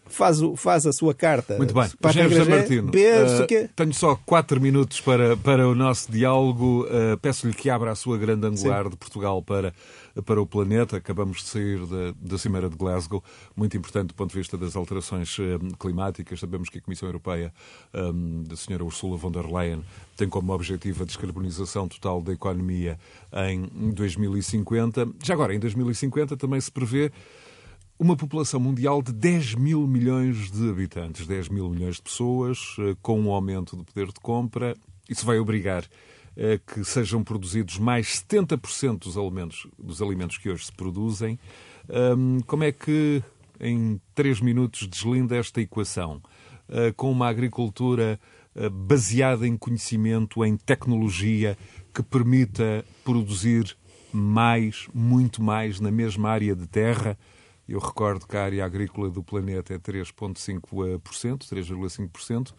[0.09, 1.89] faz, o- faz a sua carta Muito bem.
[2.01, 3.69] para José Martino, sei eh, o quê.
[3.75, 6.85] tenho só quatro minutos para, para o nosso diálogo.
[6.89, 9.73] Eh, Peço-lhe que abra a sua grande angular de Portugal para,
[10.25, 10.97] para o planeta.
[10.97, 13.23] Acabamos de sair da, da Cimeira de Glasgow,
[13.55, 16.39] muito importante do ponto de vista das alterações eh, climáticas.
[16.39, 17.53] Sabemos que a Comissão Europeia,
[17.93, 17.99] eh,
[18.47, 19.83] da senhora Ursula von der Leyen,
[20.15, 22.97] tem como objetivo a descarbonização total da economia
[23.49, 25.07] em 2050.
[25.23, 27.11] Já agora, em 2050 também se prevê
[27.99, 32.95] uma população mundial de 10 mil milhões de habitantes, 10 mil milhões de pessoas, eh,
[33.01, 34.75] com um aumento do poder de compra.
[35.09, 35.83] Isso vai obrigar
[36.37, 41.39] a que sejam produzidos mais 70% dos alimentos, dos alimentos que hoje se produzem.
[42.45, 43.23] Como é que,
[43.59, 46.21] em três minutos, deslinda esta equação?
[46.69, 48.19] Eh, Com uma agricultura
[48.55, 51.57] eh, baseada em conhecimento, em tecnologia,
[51.93, 53.75] que permita produzir
[54.11, 57.17] mais, muito mais, na mesma área de terra.
[57.67, 62.53] Eu recordo que a área agrícola do planeta é 3,5%, 3,5%,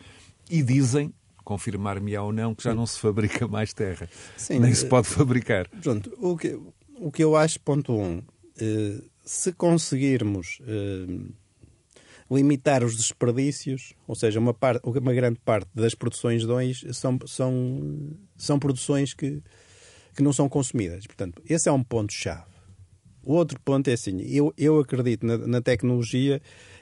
[0.51, 1.13] e dizem,
[1.45, 4.09] confirmar-me ou não, que já não se fabrica mais terra.
[4.37, 5.69] Sim, Nem se eh, pode fabricar.
[5.83, 6.59] Pronto, o que,
[6.97, 8.23] o que eu acho, ponto um,
[8.61, 11.07] eh, se conseguirmos eh,
[12.31, 17.19] limitar os desperdícios, ou seja, uma, parte, uma grande parte das produções de hoje são,
[17.27, 19.43] são, são produções que,
[20.15, 21.07] que não são consumidas.
[21.07, 22.58] Portanto, esse é um ponto-chave.
[23.29, 26.41] O outro ponto é assim, eu, eu acredito na, na tecnologia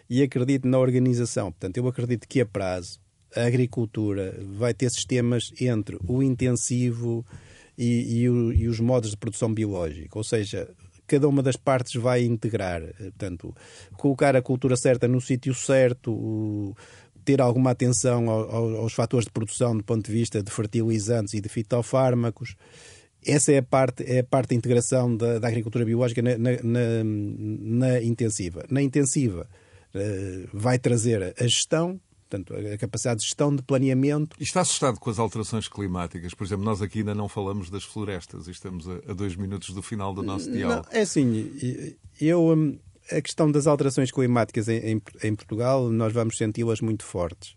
[0.09, 1.51] e acredito na organização.
[1.51, 3.01] Portanto, eu acredito que a prazo
[3.35, 7.27] a agricultura vai ter sistemas entre o intensivo
[7.77, 10.17] e, e, o- e os modos de produção biológica.
[10.17, 10.71] Ou seja,
[11.05, 12.81] cada uma das partes vai integrar.
[12.81, 13.53] eh, Portanto,
[13.97, 16.75] colocar a cultura certa no sítio certo,
[17.25, 21.35] ter alguma atenção ao- ao- aos fatores de produção do ponto de vista de fertilizantes
[21.35, 22.55] e de fitofármacos.
[23.27, 26.63] Essa é a parte, é a parte da integração da, da agricultura biológica na, na-
[26.63, 28.65] na- na intensiva.
[28.71, 29.49] Na intensiva
[29.95, 34.37] eh, vai trazer a gestão, portanto, a capacidade de gestão de planeamento.
[34.39, 36.35] E está assustado com as alterações climáticas?
[36.35, 39.75] Por exemplo, nós aqui ainda não falamos das florestas e estamos a, a dois minutos
[39.75, 40.87] do final do nosso diálogo.
[40.93, 41.51] Não, é assim,
[42.21, 42.79] eu, hum,
[43.11, 47.55] a questão das alterações climáticas em, em- em Portugal, nós vamos senti-las muito fortes.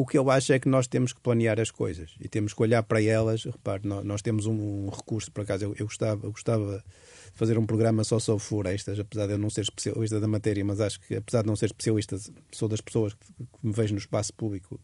[0.00, 2.62] O que eu acho é que nós temos que planear as coisas e temos que
[2.62, 3.42] olhar para elas.
[3.42, 6.84] Repare, nó- nós, temos um, um recurso, por acaso, eu, eu gostava, eu gostava
[7.32, 10.64] de fazer um programa só sobre florestas, apesar de eu não ser especialista da matéria,
[10.64, 12.16] mas acho que, apesar de não ser especialista,
[12.52, 14.78] sou das pessoas que, que me vejo no espaço público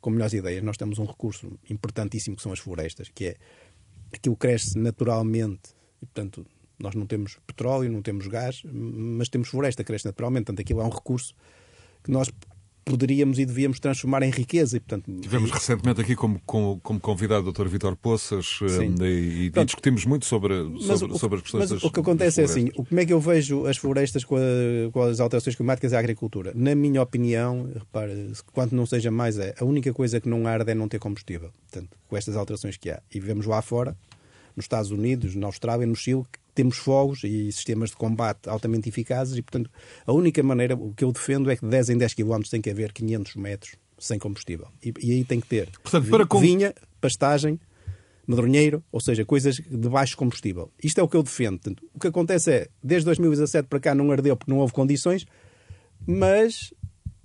[0.00, 0.62] com melhores ideias.
[0.62, 3.36] Nós temos um recurso importantíssimo que são as florestas, que é
[4.12, 6.46] aquilo cresce naturalmente e, portanto,
[6.78, 10.44] nós não temos petróleo, não temos gás, mas temos floresta cresce naturalmente.
[10.44, 11.34] Portanto, aquilo é um recurso
[12.04, 12.30] que nós
[12.84, 14.76] poderíamos e devíamos transformar em riqueza.
[14.76, 15.52] E, portanto, Tivemos e...
[15.52, 17.68] recentemente aqui como, como, como, convidado o Dr.
[17.68, 21.84] Vitor Poças e, e, e discutimos muito sobre, sobre, o, sobre as questões mas das,
[21.84, 25.02] o que acontece é assim, como é que eu vejo as florestas com, a, com
[25.02, 26.52] as alterações climáticas e a agricultura?
[26.54, 30.70] Na minha opinião, repare, quanto não seja mais, é a única coisa que não arde
[30.70, 31.50] é não ter combustível.
[31.70, 33.00] Portanto, com estas alterações que há.
[33.12, 33.96] E vivemos lá fora,
[34.56, 36.24] nos Estados Unidos, na Austrália, no Chile,
[36.54, 39.70] temos fogos e sistemas de combate altamente eficazes e, portanto,
[40.06, 42.60] a única maneira, o que eu defendo é que de 10 em 10 km tem
[42.60, 44.68] que haver 500 metros sem combustível.
[44.84, 46.40] E, e aí tem que ter portanto, para com...
[46.40, 47.58] vinha, pastagem,
[48.26, 50.70] medronheiro, ou seja, coisas de baixo combustível.
[50.82, 51.58] Isto é o que eu defendo.
[51.58, 55.26] Portanto, o que acontece é, desde 2017 para cá não ardeu porque não houve condições,
[56.06, 56.72] mas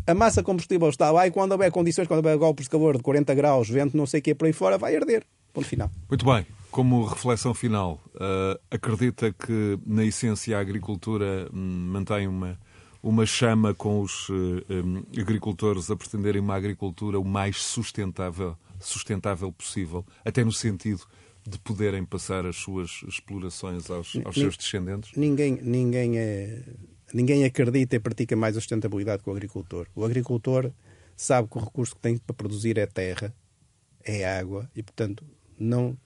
[0.06, 3.04] a massa combustível está lá e quando houver condições, quando houver golpes de calor de
[3.04, 5.26] 40 graus, vento, não sei o que, por aí fora, vai arder.
[5.54, 5.92] Ponto final.
[6.10, 6.46] Muito bem.
[6.78, 12.56] Como reflexão final, uh, acredita que, na essência, a agricultura hum, mantém uma,
[13.02, 14.34] uma chama com os uh,
[14.70, 21.02] um, agricultores a pretenderem uma agricultura o mais sustentável, sustentável possível, até no sentido
[21.50, 25.18] de poderem passar as suas explorações aos, aos seus descendentes?
[25.18, 26.62] Ninguém, ninguém, é,
[27.12, 29.88] ninguém acredita e pratica mais a sustentabilidade que o agricultor.
[29.96, 30.72] O agricultor
[31.16, 33.34] sabe que o recurso que tem para produzir é terra,
[34.04, 35.26] é água e, portanto,
[35.60, 35.98] não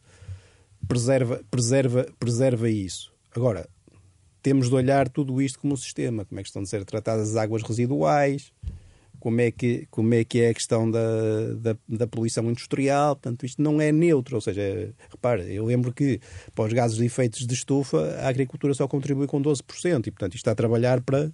[0.91, 3.13] preserva, preserva, preserva isso.
[3.33, 3.65] Agora,
[4.43, 7.29] temos de olhar tudo isto como um sistema, como é que estão de ser tratadas
[7.29, 8.51] as águas residuais,
[9.17, 10.99] como é que, como é, que é a questão da,
[11.61, 16.19] da, da, poluição industrial, portanto, isto não é neutro, ou seja, repara, eu lembro que
[16.53, 20.33] para os gases de efeitos de estufa a agricultura só contribui com 12%, e portanto
[20.33, 21.31] isto está a trabalhar para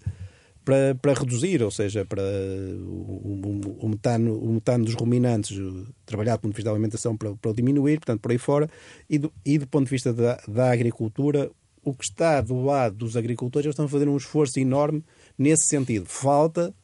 [0.67, 5.57] para, para reduzir, ou seja, para o, o, o, metano, o metano dos ruminantes,
[6.05, 8.69] trabalhar do ponto de vista da alimentação para, para diminuir, portanto, por aí fora,
[9.09, 11.49] e do, e do ponto de vista da, da agricultura,
[11.81, 15.05] o que está do lado dos agricultores, eles estão a fazer um esforço enorme
[15.37, 16.05] nesse sentido.
[16.05, 16.75] Falta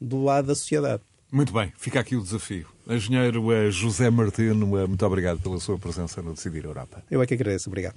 [0.00, 1.02] do lado da sociedade.
[1.30, 2.66] Muito bem, fica aqui o desafio.
[2.88, 7.04] Engenheiro eh, José Martino, eh, muito obrigado pela sua presença no Decidir Europa.
[7.10, 7.96] Eu é que agradeço, obrigado.